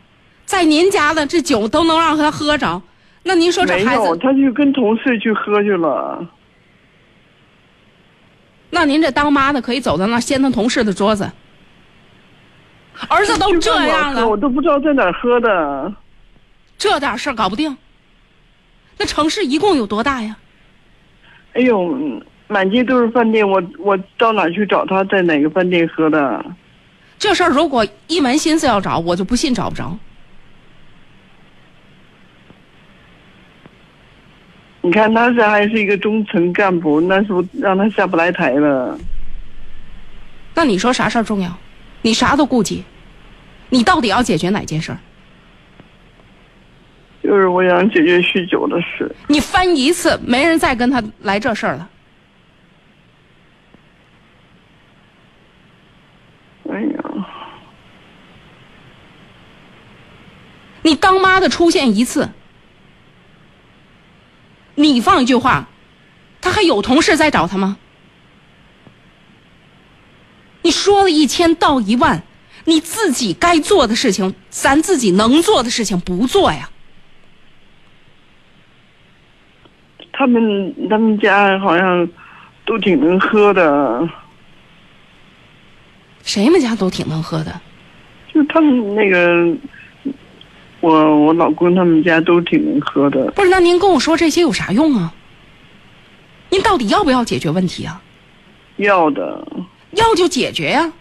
[0.45, 2.83] 在您家的这酒都能让他喝着，
[3.23, 6.27] 那您说这孩没有，子，他就跟同事去喝去了。
[8.71, 11.31] 那您这当妈的可以走到那掀他同事的桌子。
[13.09, 15.93] 儿子都这样了我，都不知道在哪儿喝的。
[16.77, 17.77] 这点事儿搞不定。
[18.97, 20.37] 那城市一共有多大呀？
[21.55, 26.45] 哎呦，嗯满街都是饭店，我我到哪去找他在哪个饭店喝的？
[27.19, 29.97] 这事儿如果一门心思要找，我就不信找不着。
[34.81, 38.99] 你看他是还是一个中层干部，那是不让他下不来台了。
[40.55, 41.57] 那你说啥事儿重要？
[42.03, 42.85] 你啥都顾及，
[43.71, 44.99] 你到底要解决哪件事儿？
[47.23, 49.15] 就是我想解决酗酒的事。
[49.27, 51.91] 你翻一次，没人再跟他来这事儿了。
[56.71, 57.05] 哎呀，
[60.83, 62.27] 你当妈的出现一次，
[64.79, 65.69] 你放一句话，
[66.41, 67.77] 他还有同事在找他吗？
[70.63, 72.23] 你说了一千道一万，
[72.65, 76.71] 你自己该做的事情，咱自己能做的事情不做呀？
[80.13, 82.09] 他们他们家好像
[82.65, 84.09] 都挺能喝的，
[86.23, 87.61] 谁们家都挺能喝的，
[88.33, 89.57] 就他们那个，
[90.81, 93.31] 我我老公他们家都挺能喝的。
[93.33, 93.51] 不是？
[93.51, 95.15] 那您跟我说这些有啥用啊？
[96.51, 98.01] 您到底要不要解决问题啊？
[98.77, 99.47] 要的，
[99.91, 100.93] 要就解决呀、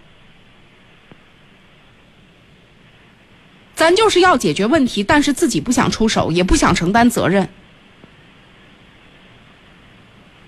[3.75, 7.47] 咱就是要解决问题，但是自己不想出手，也不想承担责任。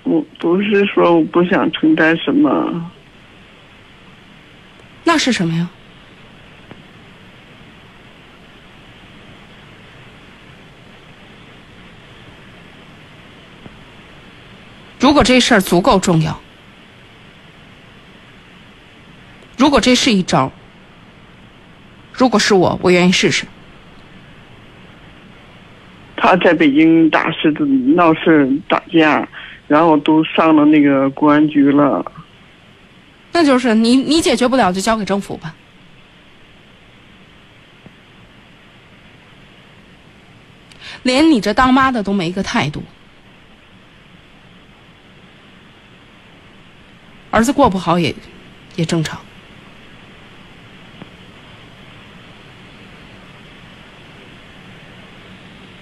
[0.03, 2.91] 我不是说我不想承担什么，
[5.03, 5.69] 那是什么呀？
[14.99, 16.37] 如果这事儿足够重要，
[19.57, 20.51] 如果这是一招，
[22.13, 23.45] 如果是我，我愿意试试。
[26.17, 29.25] 他在北京打狮子闹事打架，
[29.67, 32.05] 然后都上了那个公安局了。
[33.31, 35.55] 那就是你你解决不了就交给政府吧。
[41.03, 42.83] 连你这当妈的都没个态度，
[47.31, 48.13] 儿子过不好也
[48.75, 49.19] 也正常。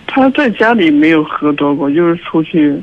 [0.08, 2.82] 他在家里没有喝多过，就是出去。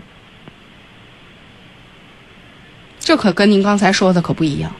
[3.00, 4.72] 这可跟您刚才说的可不一样。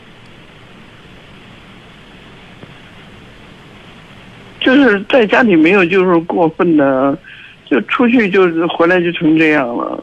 [4.61, 7.18] 就是在家里没有就是过分的，
[7.66, 10.03] 就出去就是回来就成这样了。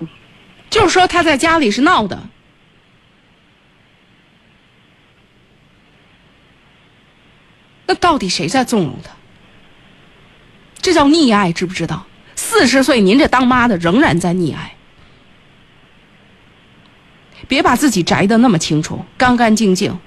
[0.70, 2.22] 就是说他在家里是闹的，
[7.92, 9.12] 那到底谁在纵容他？
[10.82, 12.08] 这叫溺爱，知不知道？
[12.38, 14.78] 四十岁，您这当妈的仍然在溺爱。
[17.50, 20.00] 别把自己宅得那么清楚，干干净净。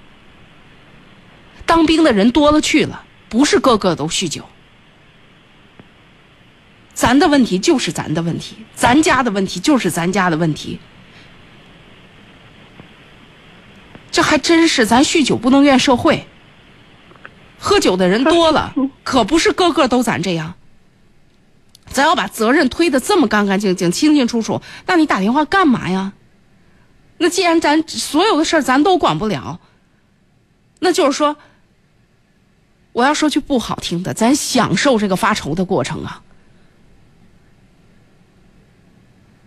[1.66, 4.49] 当兵的人多了去了，不是个个都酗酒。
[6.95, 10.80] 咱的问题就是咱的问题，咱家的问题就是咱家的问题。
[14.11, 16.26] 这还真是，咱酗酒不能怨社会。
[17.64, 20.54] 喝酒的人多了， 可不是个个都咱这样。
[21.86, 26.12] 咱要把责任推得这么干干净净、清清楚楚，那你打电话干嘛呀？
[27.16, 29.60] 那既然咱所有的事儿咱都管不了，
[30.80, 31.36] 那就是说，
[32.92, 36.20] 我要说句不好听的，咱享受这个发愁的过程啊。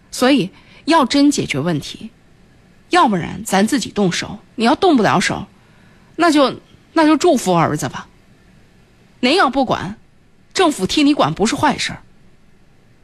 [0.09, 0.49] 所以，
[0.85, 2.09] 要真解决问题，
[2.89, 4.39] 要不然咱自己动手。
[4.55, 5.45] 你要动不了手，
[6.15, 6.59] 那就
[6.97, 8.07] 那就祝福儿子吧。
[9.19, 9.97] 您要不管，
[10.51, 12.01] 政府替你管不是坏事儿，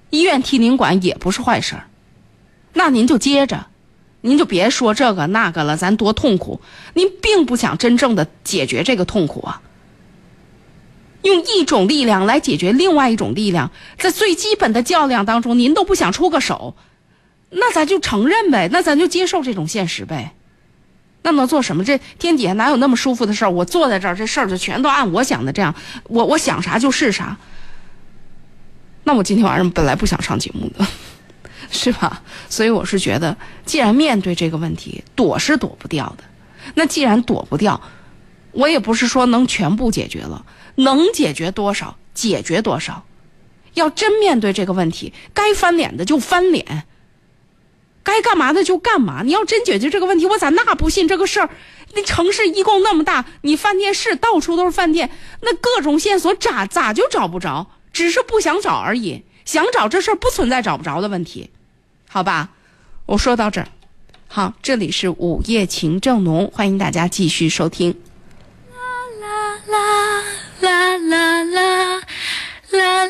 [0.09, 1.85] 医院替您管也不是坏事儿，
[2.73, 3.67] 那您就接着，
[4.21, 6.59] 您就别说这个那个了，咱多痛苦。
[6.95, 9.61] 您并不想真正的解决这个痛苦啊。
[11.21, 13.69] 用一种力量来解决另外一种力量，
[13.99, 16.75] 在最基本的较量当中，您都不想出个手，
[17.51, 20.33] 那咱就承认呗，那咱就接受这种现实呗。
[21.23, 21.83] 那能做什么？
[21.83, 23.49] 这天底下哪有那么舒服的事儿？
[23.49, 27.37] 我坐在这儿，这事儿就全都按我想的这样，我我想啥就是啥。
[29.05, 30.85] 那我今天晚上本来不想上节目的，
[31.71, 32.21] 是吧？
[32.49, 36.23] 所以我是觉得，既然面对这个问题，躲是躲不掉的。
[36.75, 37.81] 那既然躲不掉，
[38.51, 40.45] 我也不是说能全部解决了，
[40.75, 43.03] 能解决多少解决多少。
[43.73, 46.85] 要真面对这个问题，该翻脸的就翻脸。
[48.03, 49.21] 该干嘛的就干嘛。
[49.23, 51.49] 你要真解决这个问题，我咋那不信这个事儿？
[51.95, 55.09] 那城市一共那么大，你饭店是到处都是饭店，
[55.41, 57.67] 那各种线索咋咋就找不着？
[57.91, 59.23] 只是不想找而已。
[59.45, 61.49] 想找这事儿不存在找不着的问题，
[62.07, 62.49] 好吧？
[63.05, 63.67] 我说到这儿，
[64.27, 68.01] 好，这里是午夜情正浓，欢迎大家继续收听。
[68.71, 68.77] 啦
[69.27, 72.03] 啦啦啦啦啦
[72.71, 73.07] 啦啦。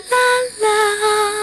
[0.61, 1.42] 啦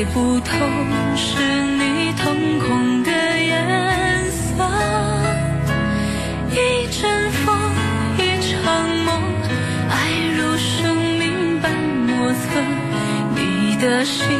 [0.00, 0.56] 猜不透
[1.14, 1.36] 是
[1.76, 4.64] 你瞳孔的颜色。
[6.50, 7.54] 一阵风
[8.16, 9.22] 一场梦
[9.90, 9.92] 爱
[10.38, 11.70] 如生命般
[12.06, 12.62] 莫测
[13.34, 14.39] 你的心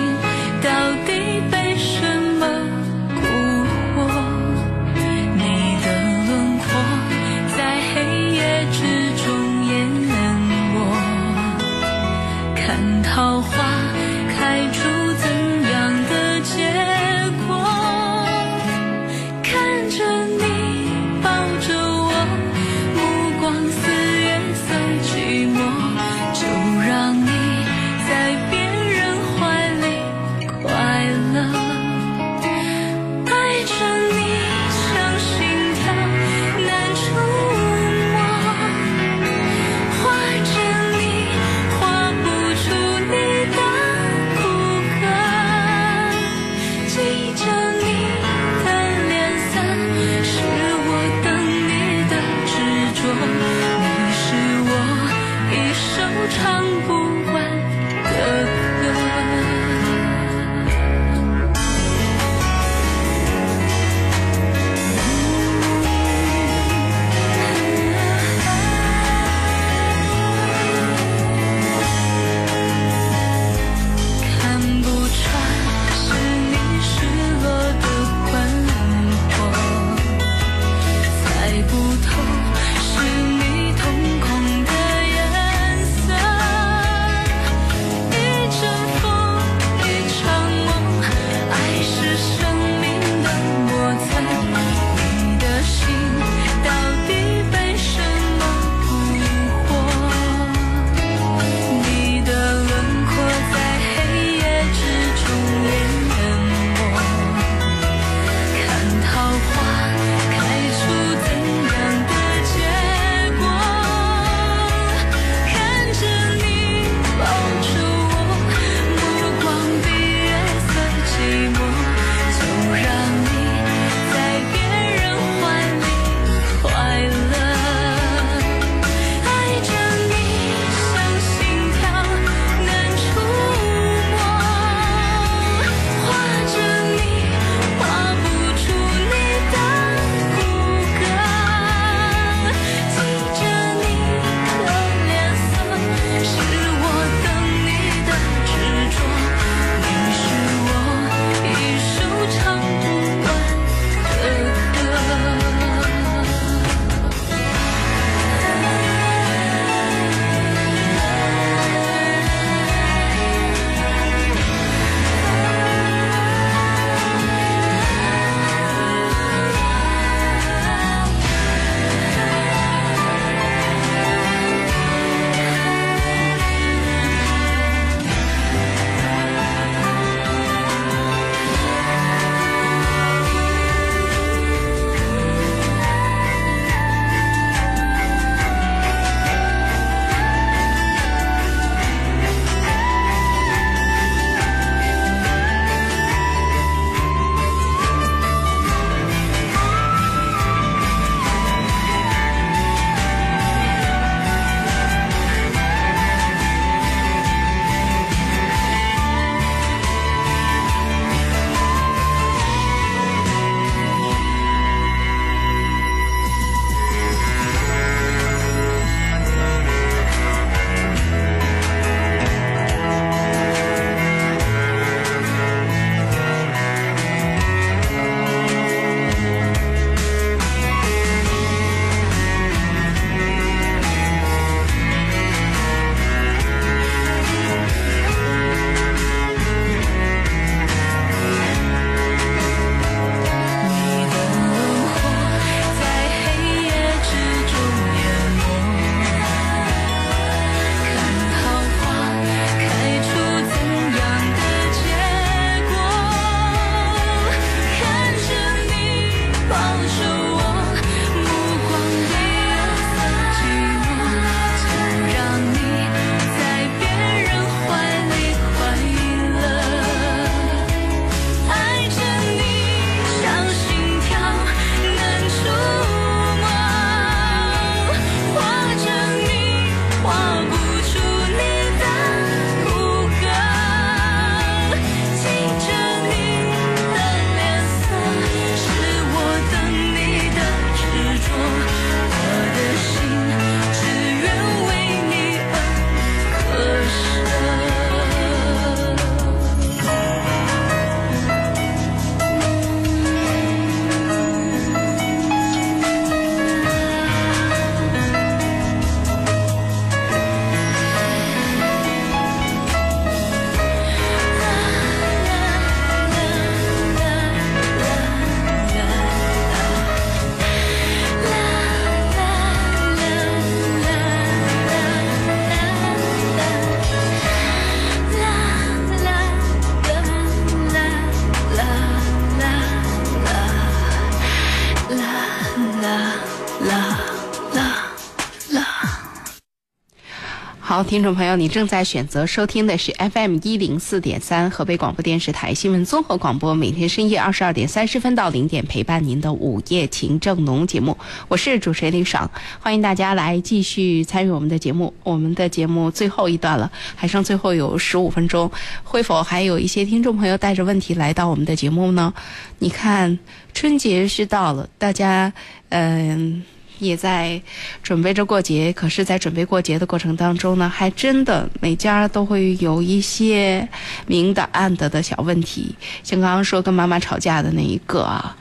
[340.85, 350.97] 听众朋友，你正在选择收听的是 FM 一零四点三河北广播电视台新闻综合广播，每天深夜二十二点三十分到零点陪伴您的午夜情正浓节目，
[351.29, 352.29] 我是主持人李爽，
[352.61, 354.93] 欢迎大家来继续参与我们的节目。
[355.03, 358.51] 我们的节目最后一段了，还剩最后有十五分钟，
[358.83, 362.13] 会否还有一些听众朋友带着问题来到我们的节目呢？
[362.59, 363.19] 你看，
[363.53, 365.33] 春节是到了，大家
[365.69, 366.43] 嗯。
[366.81, 367.41] 也在
[367.83, 373.69] 准备着过节，可是，在准备过节的过程当中呢，还真的每家都会有一些
[374.07, 378.37] 明的暗的的小问题，像刚刚说跟妈妈吵架的那一个啊，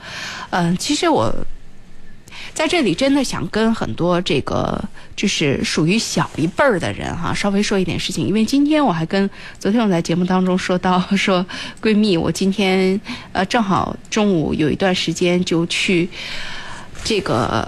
[0.50, 1.32] 嗯，其实我
[2.52, 4.82] 在这里真的想跟很多这个
[5.14, 9.28] 就是属于小一辈儿的人哈，稍微说一点事情，因为今天我还跟
[9.58, 11.44] 昨天我在节目当中说到说
[11.80, 13.00] 闺蜜，我今天
[13.32, 16.08] 呃正好中午有一段时间就去。
[17.04, 17.66] 这个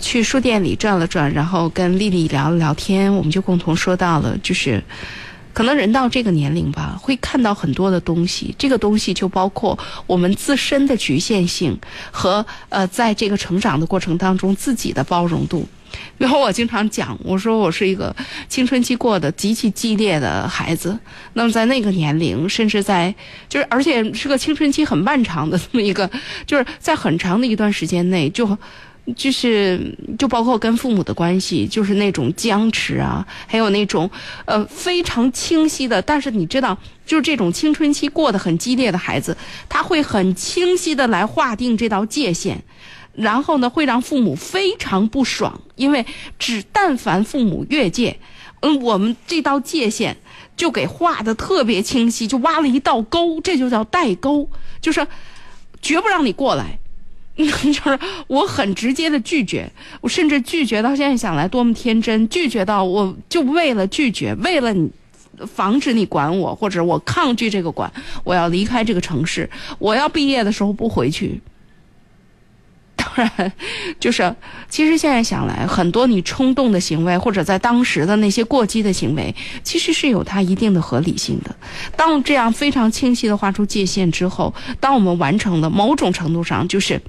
[0.00, 4.82] 去书店里转了转，然后跟丽丽聊了聊天，我们就共同说到了，就是
[5.52, 8.54] 可能人到这个年龄吧，会看到很多的东西。
[8.56, 11.78] 这个东西就包括我们自身的局限性
[12.10, 15.66] 和呃，在这个成长的过程当中自己的包容度。
[16.16, 18.14] 然后我经常讲，我说我是一个
[18.48, 20.98] 青春期过得极其激烈的孩子。
[21.34, 23.14] 那么在那个年龄，甚至在
[23.48, 26.10] 就是，而且是个青春期很漫长的 这么一个，
[26.46, 28.56] 就是在很长的一段时间内，就
[29.16, 34.10] 就是就包括跟父母的关系，就是那种僵持啊，还有那种
[34.44, 36.02] 呃非常清晰的。
[36.02, 36.76] 但是你知道，
[37.06, 39.34] 就是这种青春期过得很激烈的孩子，
[39.68, 42.62] 他会很清晰的来划定这道界限。
[43.18, 46.06] 然后呢，会让父母非常不爽，因为
[46.38, 48.16] 只但凡父母越界，
[48.60, 50.16] 嗯，我们这道界限
[50.56, 54.48] 就给画的特别清晰，就挖了一道沟，这就叫代沟，
[54.80, 55.04] 就是
[55.82, 56.78] 绝不让你过来，
[57.36, 57.98] 就是
[58.28, 59.68] 我很直接的拒绝，
[60.00, 64.88] 我甚至拒绝到现在想来多么天真，拒绝到我就为了拒绝，为了你
[65.44, 67.92] 防止你管我，或者我抗拒这个管，
[68.22, 69.50] 我要离开这个城市，
[69.80, 71.40] 我要毕业的时候不回去。
[73.22, 73.52] 然，
[73.98, 74.34] 就是，
[74.68, 81.54] 其实现在想来，很多你冲动的行为，或者在当时的那些过激的行为，其实是有它一定的合理性的。
[81.96, 87.00] 当这样非常清晰的画出界限之后，当我们完成了某种程度上，就是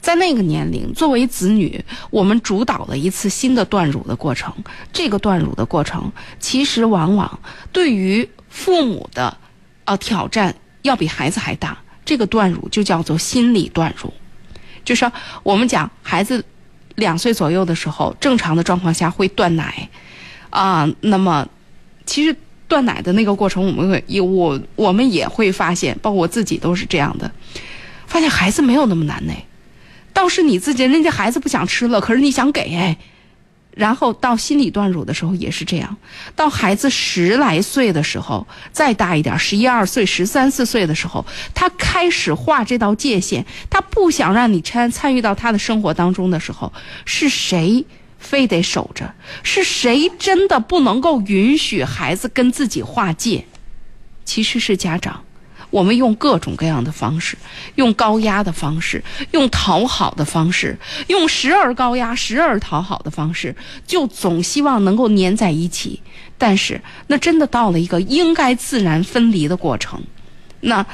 [0.00, 4.52] 在那个年龄，作为子女，我们主导了一次新的断乳的过程。
[4.92, 7.40] 这个断乳的过程，其实往往
[7.72, 9.36] 对于父母的，
[9.84, 11.78] 呃，挑战要比孩子还大。
[12.04, 14.12] 这个断乳就叫做心理断乳。
[14.84, 15.10] 就是
[15.42, 16.44] 我们讲孩子
[16.96, 19.88] 两岁左右的时候，正常的状况下会断奶
[20.50, 20.88] 啊。
[21.00, 21.48] 那么，
[22.06, 22.36] 其实
[22.68, 27.30] 断奶的那个过程，我们会我我们也会发现，包括我自己都是这样的，
[28.06, 29.32] 发现孩子没有那么难呢。
[30.12, 32.96] 倒是你自己，人家孩子不想吃了，可是你想给。
[33.76, 35.96] 然后到心理断乳的时候也是这样，
[36.36, 46.72] 到孩子十来岁的时候，再大一点，十一二岁、十三四岁的时候，他开始画这道界限，他不想让你参参与到他的生活当中的时候，
[47.04, 47.84] 是谁
[48.18, 49.12] 非得守着？
[49.42, 53.44] 是谁真的不能够允许孩子跟自己划界？
[54.24, 55.24] 其实是家长。
[55.74, 57.36] 我们用各种各样的方式，
[57.74, 59.02] 用高压的方式，
[59.32, 63.52] 用讨好的方式，用时而高压、时而讨好的方式，
[63.84, 66.00] 就总希望能够粘在一起。
[66.38, 70.00] 但是，那真的到了一个应该自然分离的过程，
[70.60, 70.86] 那。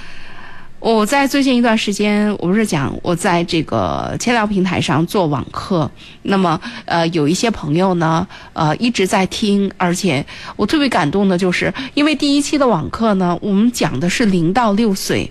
[0.80, 5.88] 我在最近一段时间，我不是讲我在这个千聊平台上做网课，
[6.22, 10.24] 那么呃有一些朋友呢，呃一直在听，而且
[10.56, 15.30] 我特别感动的就是，因为第一期的网课呢，我们讲的是零到六岁，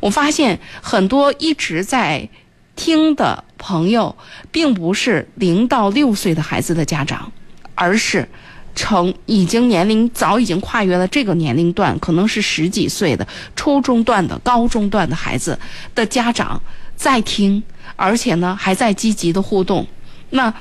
[0.00, 2.28] 我发现很多一直在
[2.76, 4.14] 听的朋友，
[4.52, 7.32] 并不是零到六岁的孩子的家长，
[7.74, 8.28] 而是。
[8.74, 15.58] 成已经年龄早已经跨越了这个年龄段，可能是十几岁的初中段的、高中段的孩子
[15.94, 16.60] 的家长
[16.96, 17.62] 在听，
[17.96, 19.86] 而且呢还在积极的互动。
[20.30, 20.52] 那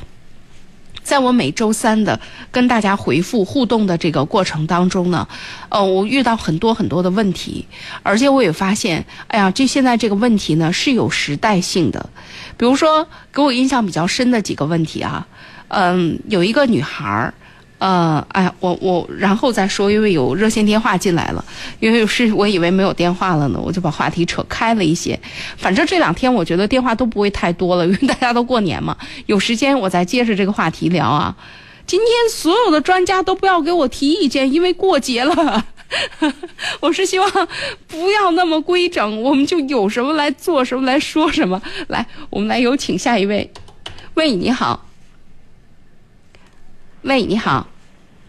[1.04, 2.20] 在我每周三的
[2.52, 5.28] 跟大家回复互动的这个过程当中呢，
[5.70, 7.66] 呃，我遇到很多很多的问题，
[8.04, 12.10] 而且我也发现，哎呀，这现在这个问题呢是有时代性的。
[12.58, 15.26] 比如说，给我印象比较深的几个问题啊，
[15.70, 17.34] 嗯，有一个女孩儿。
[17.80, 21.44] 呃，哎，我我然后再说，因为有热线电话进来了，
[21.80, 25.18] 因为是我以为没有电话了呢，我就把话题扯开了一些。
[25.58, 31.36] 反正这两天我觉得电话都不会太多了，因为大家都过年嘛，有时间我再接着这个话题聊啊。
[31.88, 35.66] 今天所有的专家都不要给我提意见，因为过节了，
[36.82, 37.32] 我是希望
[37.88, 41.62] 不要那么规整，我们就有什么来做什么来说什么。
[41.88, 43.50] 来，我们来有请下一位，
[44.16, 44.89] 喂，你好。
[47.04, 47.66] 喂，你好。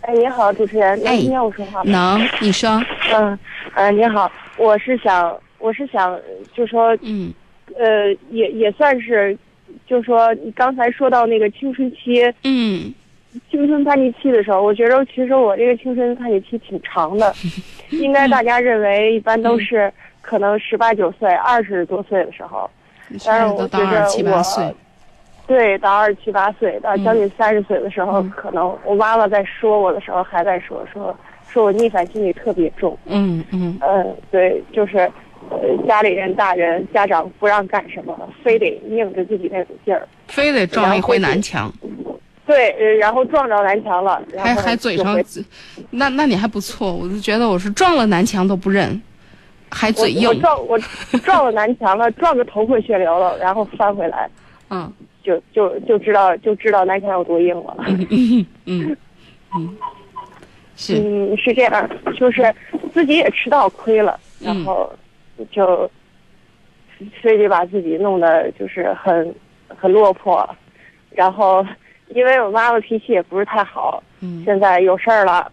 [0.03, 1.91] 哎，你好，主持人，能哎听见我说话吗？
[1.91, 2.81] 能，你说，
[3.15, 3.39] 嗯，
[3.75, 6.19] 呃，你好，我是想，我是想，
[6.55, 7.33] 就说，嗯。
[7.79, 9.37] 呃，也也算是，
[9.87, 12.93] 就说你刚才说到那个青春期、嗯。
[13.49, 17.33] 青春叛逆期的时候，我觉得其实我这个青春叛逆期挺长的，
[17.91, 22.69] 应该大家认为一般都是可能十八九岁、二十多岁的时候，
[23.25, 24.75] 但是我在都到觉得七八我岁，
[25.51, 28.31] 对，到二十七八岁，到将近三十岁的时候，嗯。
[28.37, 31.13] 可能我妈妈在说我的时候，还在说说
[31.49, 32.97] 说我逆反心理特别重。
[33.07, 33.77] 嗯嗯。
[33.81, 34.99] 嗯，对，就是，
[35.51, 40.07] 呃，家里人、大人、家长不让干什么，非得拧着自己那股劲儿。
[40.29, 41.69] 非得撞一回南墙，
[42.47, 45.21] 对，呃然后撞着南墙了，还还嘴上，
[45.91, 49.03] 那那你还不错，我就觉得我是撞了南墙都不认，
[49.69, 50.79] 还嘴硬，我撞我
[51.25, 54.31] 撞了南墙了，撞个头破血流了，然后翻回来，
[54.71, 54.93] 嗯
[55.31, 57.77] 就就就知道就知道那天有多硬了。
[57.87, 58.97] 嗯嗯嗯
[59.55, 59.77] 嗯，
[60.77, 62.55] 是，嗯，是这样，就是
[62.93, 64.65] 自己也吃到亏了，然嗯。
[64.65, 64.93] 后
[65.51, 65.91] 就
[67.23, 69.35] 非得把自己弄得就是很
[69.69, 70.49] 很落魄，
[71.11, 71.65] 然后
[72.09, 75.51] 因为我妈妈脾气也不是太好，嗯现在有事儿了，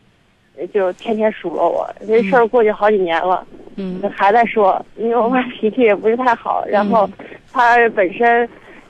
[0.74, 1.90] 就天天数落我。
[2.06, 3.46] 这事儿过去好几年了，
[3.78, 4.02] 嗯。
[4.14, 7.10] 还在说，因为我妈脾气也不是太好，然后
[7.52, 8.48] 她本身，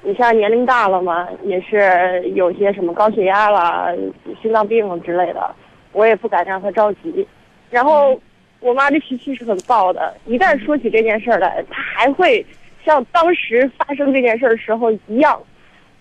[0.08, 3.93] 你像年龄大了嘛，也是有些什么高血压啦、
[4.41, 5.53] 心脏病之类的，
[5.91, 7.28] 我也不敢让她着急。
[7.70, 8.18] 然后
[8.62, 12.45] 我妈这脾气是很暴的，一旦说起这件事儿来，她还会
[12.86, 15.38] 像当时发生这件事儿的时候一样。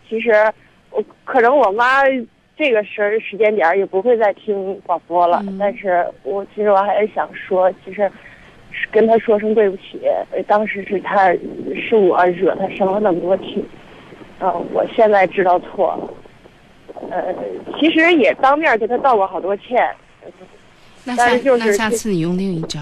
[0.09, 0.31] 其实
[0.91, 2.05] 我可能我妈
[2.57, 8.09] 这个时时间点儿也不会再听广播了，嗯但是我其实我还是想说，其实
[8.93, 10.01] 跟她说声对不起，
[10.31, 11.33] 呃当时是她
[11.75, 13.65] 是我惹她生了那么多气，
[14.41, 17.35] 嗯、我现在知道错了，呃，
[17.79, 19.95] 其实也当面给他道过好多歉，
[21.05, 22.81] 那下那下次你用另一招，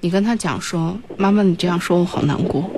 [0.00, 2.70] 你跟他讲说，妈妈你这样说我好难过。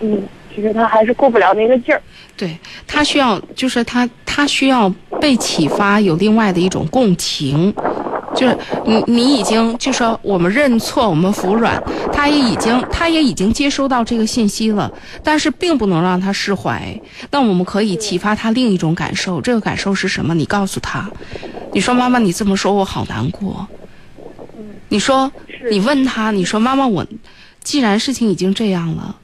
[0.00, 0.22] 嗯，
[0.54, 2.02] 其实他还是过不了那个劲儿，
[2.36, 2.56] 对
[2.86, 4.88] 他需要，就是他他需要
[5.20, 7.72] 被启发，有另外的一种共情，
[8.34, 8.56] 就是
[8.86, 14.90] 你你已经就说我们认错，我们服软，他也已经他也已经接收到这个信息了，
[15.22, 17.00] 但是并不能让他释怀。
[17.30, 20.34] 那我们可以启发他另一种感受，这个感受是什么？
[20.34, 21.10] 你告诉他，
[21.72, 23.66] 你说妈妈你这么说我好难过。
[24.88, 25.30] 你说
[25.70, 27.06] 你问他，你说妈妈我，
[27.62, 29.16] 既然事情已经这样了。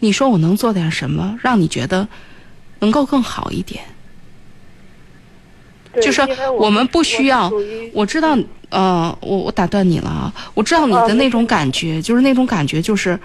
[0.00, 2.08] 你说我能做点什么，让你觉得
[2.80, 3.84] 能够更好一点？
[5.92, 6.22] 对就是
[6.58, 7.52] 我们不需要
[7.92, 8.36] 我知道，
[8.70, 13.18] 呃，我我打断你了啊，我知道你的哦那种感觉，就是那种感觉，就是，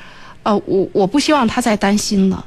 [0.44, 2.46] 呃，我我不希望他再担心了。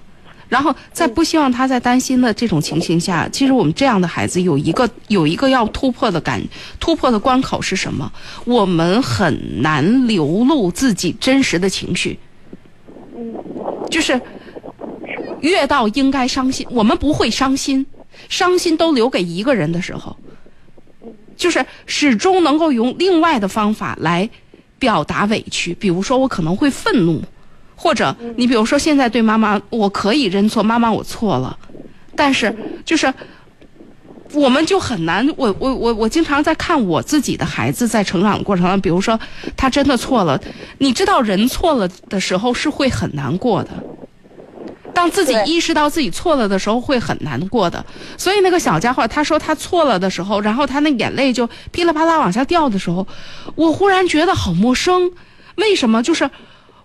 [0.48, 6.42] 然后在不希望他在担心的这种情形下，其实我们这样的孩子有一个有一个要突破的感
[6.80, 8.10] 突破的关口是什么？
[8.44, 12.18] 我们很难流露自己真实的情绪。
[13.88, 14.20] 就是
[15.40, 17.86] 越到应该伤心，我们不会伤心，
[18.30, 20.16] 伤心都留给一个人的时候，
[21.36, 24.26] 就是始终能够用另外的方法来
[24.78, 25.74] 表达委屈。
[25.74, 27.22] 比如说，我可能会愤怒，
[27.76, 31.58] 或者你比如说现在对妈妈，我可以认错，妈妈我错了，
[32.16, 32.56] 但是
[32.86, 33.12] 就是。
[34.32, 39.18] 我们就很难，我我我我经常在看我自己的孩子在成长的过程中，比如说
[39.56, 40.40] 他真的错了，
[40.78, 43.70] 你知道人错了的时候是会很难过的，
[45.00, 47.84] 当自己意识到自己错了的时候会很难过的。
[48.18, 53.06] 所以那个小家伙他说他错了的时候，然后他那眼泪就噼里啪啦往下掉的时候，
[53.54, 55.10] 我忽然觉得好陌生。
[55.56, 56.02] 为什么？
[56.02, 56.28] 就是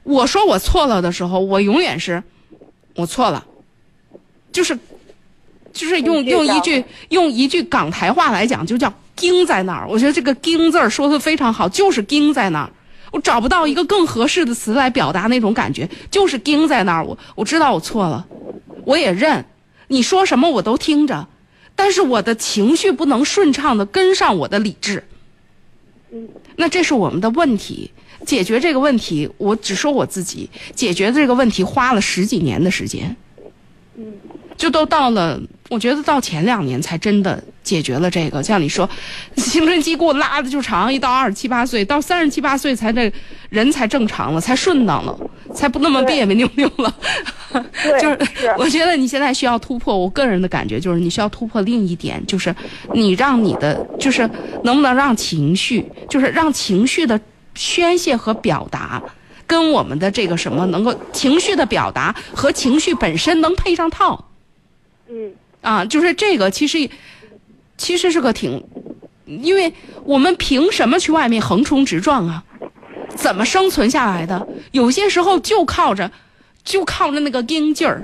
[0.04, 2.24] 我说我错了的时候，我永远是
[2.96, 3.46] 我错了，
[4.52, 4.78] 就是
[5.74, 9.86] 就是用用一句用一句港台话来讲，就叫“钉在那儿”。
[9.92, 12.70] 我觉得这个“钉”字儿说的非常好，就是钉在那儿。
[13.16, 17.06] 我找不到一个更合适的词来表达那种感觉，就是钉在那儿。
[17.06, 18.28] 我我知道我错了，
[18.84, 19.46] 我也认，
[19.88, 21.26] 你说什么我都听着，
[21.78, 25.02] 但是我的情绪不能顺畅的跟上我的理智。
[26.58, 27.90] 那这是我们的问题。
[28.26, 33.16] 解决这个问题，我只说我自己解决这个问题花了十几年的时间。
[34.58, 35.40] 就都到了，
[35.70, 38.42] 我觉得到前两年才真的解决了这个。
[38.44, 38.88] 像你说，
[39.38, 43.12] 青春期给我拉的就长，一到二十七八岁，到三十七八岁才这
[43.50, 45.18] 人才正常了，才顺当了，
[45.54, 46.96] 才不那么别别扭扭了。
[47.52, 52.54] 对 就是是我觉得你现在需要突破，我个人的感觉就是你需要突破另一点，就是
[52.94, 54.30] 你让你的就是
[54.64, 57.20] 能不能让情绪，就是让情绪的
[57.56, 59.02] 宣泄和表达。
[59.48, 64.26] 跟我们的这个什么能够情绪的表达和情绪本身能配上套，
[65.08, 65.32] 嗯
[65.66, 66.90] 啊，就是这个其实
[67.78, 68.64] 其实是个挺
[69.26, 72.44] 因为我们凭什么去外面横冲直撞啊？
[73.16, 74.48] 怎么生存下来的？
[74.72, 76.12] 有些时候就靠着，
[76.64, 78.04] 就靠着那个硬劲儿，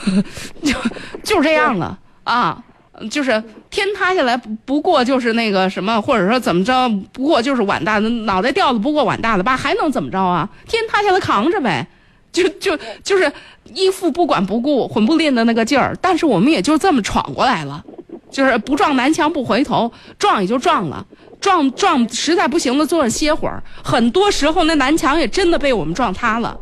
[0.62, 0.74] 就
[1.22, 2.62] 就这样了啊！
[3.10, 10.48] 就是天塌下来不过就是那个什么，或者说怎么着，不过就是碗大的脑袋掉了不过碗大的疤，还能怎么着啊？
[10.68, 11.86] 天塌下来扛着呗，
[12.32, 13.30] 就就就是
[13.74, 15.96] 一副不管不顾、混不吝的那个劲儿。
[16.00, 17.84] 但是我们也就这么闯过来了，
[18.30, 21.06] 就是不撞南墙不回头，撞也就撞了。
[21.40, 23.62] 撞撞实在不行了，坐着歇会儿。
[23.82, 26.58] 很多时候那南墙也真的被我们撞塌了。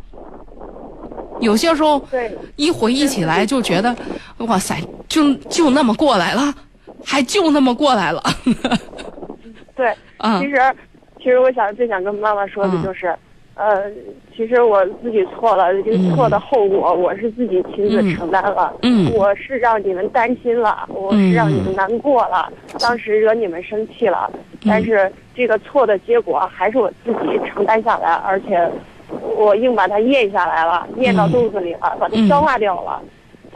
[1.41, 3.95] 有些时候对一回忆起来就觉得，
[4.39, 6.53] 哇塞，就就那么过来了，
[7.03, 8.23] 还就那么过来了。
[9.75, 10.57] 对，嗯其实
[11.17, 13.13] 其实我想最想跟妈妈说的嗯就是，
[13.59, 13.91] 呃，
[14.33, 18.73] 其实我自己错了，这个错的后果我是自己亲自承担了。
[18.83, 22.49] 嗯我是让你们担心了，我是让你们难过了，
[22.79, 24.31] 当时惹你们生气了，
[24.65, 28.65] 但是这个错的结果还是我自己承担下来，而且
[29.35, 33.01] 我硬把它咽下来了，咽到肚子里了，把它消化掉了。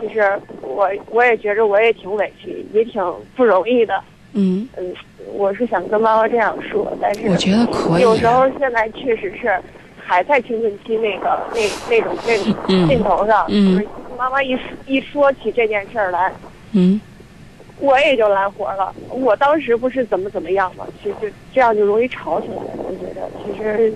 [0.01, 3.01] 其实我我也觉着我也挺委屈，也挺
[3.37, 4.01] 不容易的。
[4.33, 4.93] 嗯，嗯，
[5.33, 9.57] 我是想跟妈妈这样说，但是我觉得可以有时候现在确实是
[10.05, 13.73] 还在青春期那个那那种那种嗯劲头上，嗯。
[13.75, 13.87] 就是
[14.17, 16.31] 妈妈一说一说起这件事儿来，
[16.73, 16.99] 嗯。
[17.79, 18.93] 我也就来火了。
[19.09, 22.55] 我当时不是怎么怎么样嘛，其实这样就容易吵起来。
[22.77, 23.27] 我觉得。
[23.43, 23.93] 其实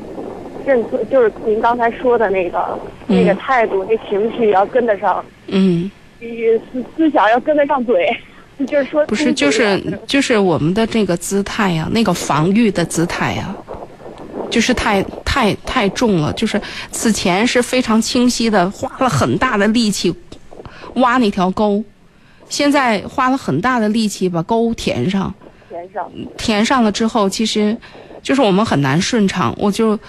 [0.66, 5.89] 认错就是您刚才说的那个、那个态度，那情绪要跟得上，嗯，
[6.20, 8.14] 思思想要跟得上嘴，
[8.68, 13.55] 就是说不是，就是就是我们的这个姿态呀、那个防御的姿态呀、
[14.49, 15.01] 就是太
[15.38, 16.33] 太太重了。
[16.33, 16.59] 就是
[16.91, 20.11] 此前是非常清晰的，花了很大的力气
[20.95, 21.83] 挖那条沟，
[22.49, 25.31] 现在花了很大的力气把沟填上。
[25.69, 26.11] 填上。
[26.38, 27.77] 填上了之后，其实
[28.23, 29.53] 就是我们很难顺畅。
[29.59, 29.99] 我就，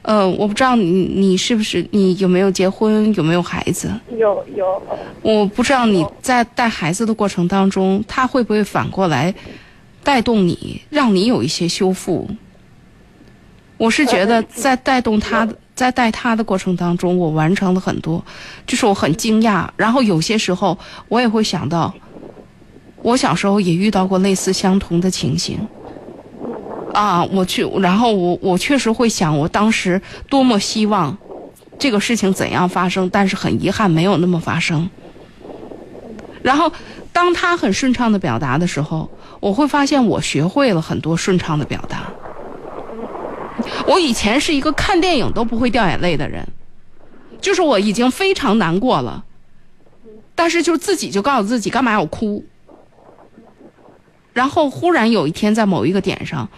[0.00, 3.90] 呃，我不知道你你是不是你有没有结婚，有没有孩子？
[4.16, 4.82] 有有，
[5.20, 9.34] 我不知道你在带孩子的过程当中，他会不会反过来
[10.02, 12.26] 带动你，让你有一些修复？
[13.78, 18.22] 我是觉得 在带动他的，在带他的过程当中，我完成了很多，
[18.66, 19.66] 就是我很惊讶。
[19.76, 20.76] 然后有些时候
[21.08, 21.94] 我也会想到，
[23.02, 25.58] 我小时候也遇到过类似相同的情形。
[26.92, 31.16] 啊，我去，然后我我确实会想，我当时多么希望
[31.78, 34.88] 这个事情怎样发生，但是很遗憾没有那么发生。
[36.42, 36.72] 然后，
[37.12, 39.08] 当他很顺畅的表达的时候，
[39.38, 42.10] 我会发现我学会了很多顺畅的表达。
[43.86, 46.46] 我以前是一个看电影都不会掉眼泪的人，
[47.40, 49.24] 就是我已经非常难过了，
[50.34, 52.44] 但是就自己就告诉自己干嘛要哭。
[54.32, 56.48] 然后忽然有一天在某一个点上，